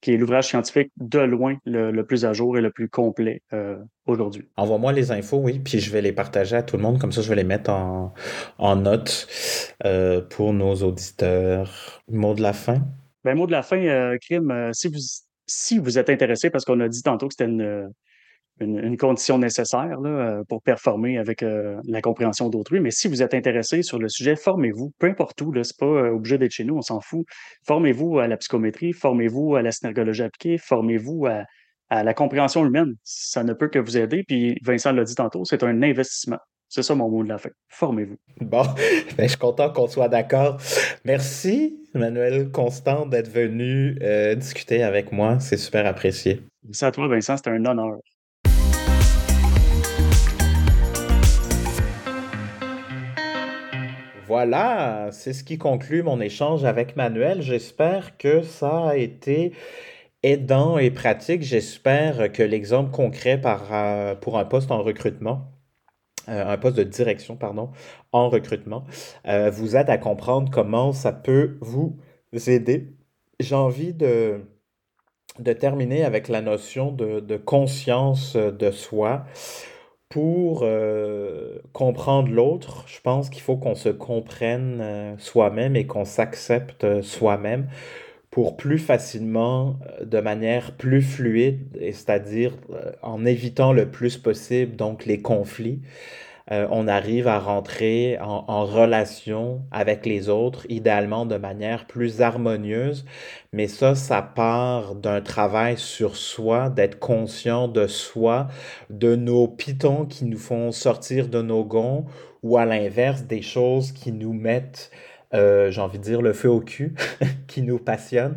[0.00, 3.42] qui est l'ouvrage scientifique de loin le, le plus à jour et le plus complet
[3.52, 3.76] euh,
[4.06, 4.48] aujourd'hui.
[4.56, 6.98] Envoie-moi les infos, oui, puis je vais les partager à tout le monde.
[6.98, 8.12] Comme ça, je vais les mettre en,
[8.58, 9.26] en note
[9.84, 12.02] euh, pour nos auditeurs.
[12.08, 12.82] Mot de la fin?
[13.24, 15.00] Ben, mot de la fin, Crime, euh, si vous,
[15.46, 17.90] si vous êtes intéressé, parce qu'on a dit tantôt que c'était une,
[18.60, 22.80] une, une condition nécessaire là, euh, pour performer avec euh, la compréhension d'autrui.
[22.80, 25.52] Mais si vous êtes intéressé sur le sujet, formez-vous, peu importe où.
[25.54, 27.26] Ce n'est pas euh, obligé d'être chez nous, on s'en fout.
[27.66, 31.44] Formez-vous à la psychométrie, formez-vous à la synergologie appliquée, formez-vous à,
[31.90, 32.94] à la compréhension humaine.
[33.04, 34.24] Ça ne peut que vous aider.
[34.26, 36.38] Puis Vincent l'a dit tantôt, c'est un investissement.
[36.68, 37.50] C'est ça mon mot de la fin.
[37.68, 38.16] Formez-vous.
[38.40, 38.62] Bon,
[39.16, 40.58] ben, je suis content qu'on soit d'accord.
[41.04, 45.38] Merci, Manuel Constant, d'être venu euh, discuter avec moi.
[45.38, 46.42] C'est super apprécié.
[46.64, 47.98] Merci à toi, Vincent, c'était un honneur.
[54.26, 57.42] Voilà, c'est ce qui conclut mon échange avec Manuel.
[57.42, 59.52] J'espère que ça a été
[60.24, 61.42] aidant et pratique.
[61.42, 65.52] J'espère que l'exemple concret euh, pour un poste en recrutement,
[66.28, 67.70] euh, un poste de direction, pardon,
[68.10, 68.82] en recrutement,
[69.28, 71.96] euh, vous aide à comprendre comment ça peut vous
[72.32, 72.96] aider.
[73.38, 74.40] J'ai envie de,
[75.60, 79.24] terminer avec la notion de conscience de soi.
[80.08, 86.04] Pour euh, comprendre l'autre, je pense qu'il faut qu'on se comprenne euh, soi-même et qu'on
[86.04, 87.68] s'accepte euh, soi-même
[88.30, 92.54] pour plus facilement, de manière plus fluide, c'est-à-dire
[93.00, 95.80] en évitant le plus possible donc les conflits,
[96.52, 103.04] euh, on arrive à rentrer en, relation avec les autres, idéalement de manière plus harmonieuse.
[103.52, 108.46] Mais ça, ça part d'un travail sur soi, d'être conscient de soi,
[108.90, 112.04] de nos pitons qui nous font sortir de nos gonds,
[112.44, 114.92] ou à l'inverse, des choses qui nous mettent
[115.34, 116.94] euh, j'ai envie de dire, le feu au cul
[117.48, 118.36] qui nous passionne.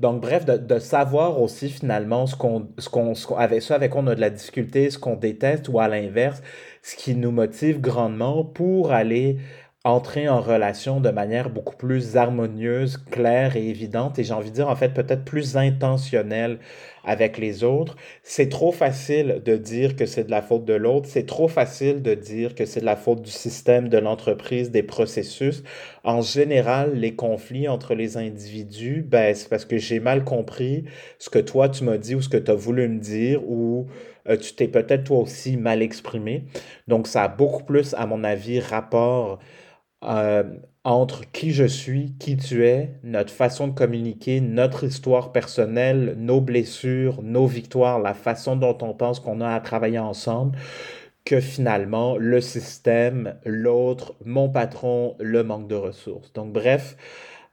[0.00, 4.06] Donc, bref, de, savoir aussi finalement ce qu'on, ce qu'on, avec ça avec quoi on
[4.06, 6.42] a de la difficulté, ce qu'on déteste ou à l'inverse,
[6.82, 9.38] ce qui nous motive grandement pour aller
[9.84, 14.54] entrer en relation de manière beaucoup plus harmonieuse, claire et évidente, et j'ai envie de
[14.56, 16.58] dire en fait peut-être plus intentionnelle
[17.04, 17.96] avec les autres.
[18.22, 22.02] C'est trop facile de dire que c'est de la faute de l'autre, c'est trop facile
[22.02, 25.62] de dire que c'est de la faute du système, de l'entreprise, des processus.
[26.04, 30.84] En général, les conflits entre les individus, ben, c'est parce que j'ai mal compris
[31.18, 33.86] ce que toi tu m'as dit ou ce que tu as voulu me dire ou
[34.28, 36.44] euh, tu t'es peut-être toi aussi mal exprimé.
[36.86, 39.38] Donc ça a beaucoup plus, à mon avis, rapport
[40.04, 40.44] euh,
[40.88, 46.40] entre qui je suis, qui tu es, notre façon de communiquer, notre histoire personnelle, nos
[46.40, 50.56] blessures, nos victoires, la façon dont on pense qu'on a à travailler ensemble,
[51.26, 56.32] que finalement le système, l'autre, mon patron, le manque de ressources.
[56.32, 56.96] Donc bref,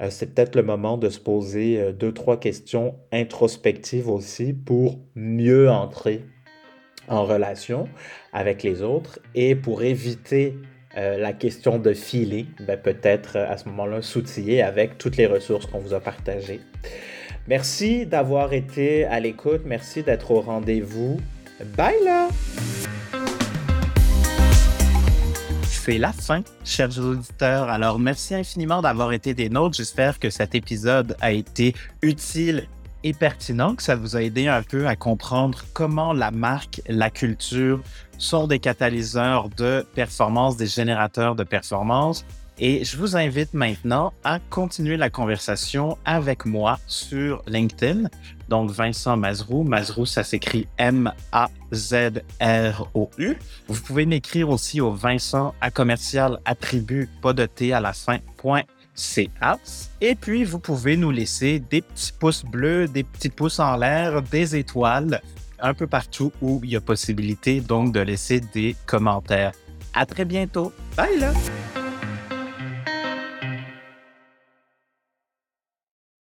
[0.02, 4.98] euh, c'est peut-être le moment de se poser euh, deux, trois questions introspectives aussi pour
[5.14, 6.24] mieux entrer
[7.10, 7.90] en relation
[8.32, 10.56] avec les autres et pour éviter
[10.98, 15.26] euh, la question de filer, ben peut-être euh, à ce moment-là s'outiller avec toutes les
[15.26, 16.62] ressources qu'on vous a partagées.
[17.48, 21.20] Merci d'avoir été à l'écoute, merci d'être au rendez-vous.
[21.76, 22.30] Bye là!
[25.66, 27.70] C'est la fin, chers auditeurs.
[27.70, 29.76] Alors, merci infiniment d'avoir été des nôtres.
[29.76, 32.68] J'espère que cet épisode a été utile
[33.06, 37.12] et pertinent, que ça vous a aidé un peu à comprendre comment la marque, la
[37.12, 37.82] culture
[38.18, 42.26] sont des catalyseurs de performance, des générateurs de performance.
[42.58, 48.08] Et je vous invite maintenant à continuer la conversation avec moi sur LinkedIn.
[48.48, 49.64] Donc, Vincent Mazrou.
[49.64, 51.48] Mazrou, ça s'écrit M-A-Z-R-O-U.
[53.68, 58.20] Vous pouvez m'écrire aussi au Vincent à commercial attribut, pas de T à la fin,
[58.94, 59.30] c'est
[60.00, 64.22] Et puis, vous pouvez nous laisser des petits pouces bleus, des petits pouces en l'air,
[64.22, 65.22] des étoiles,
[65.60, 69.54] un peu partout où il y a possibilité donc de laisser des commentaires.
[69.94, 70.74] À très bientôt.
[70.98, 71.34] Bye là!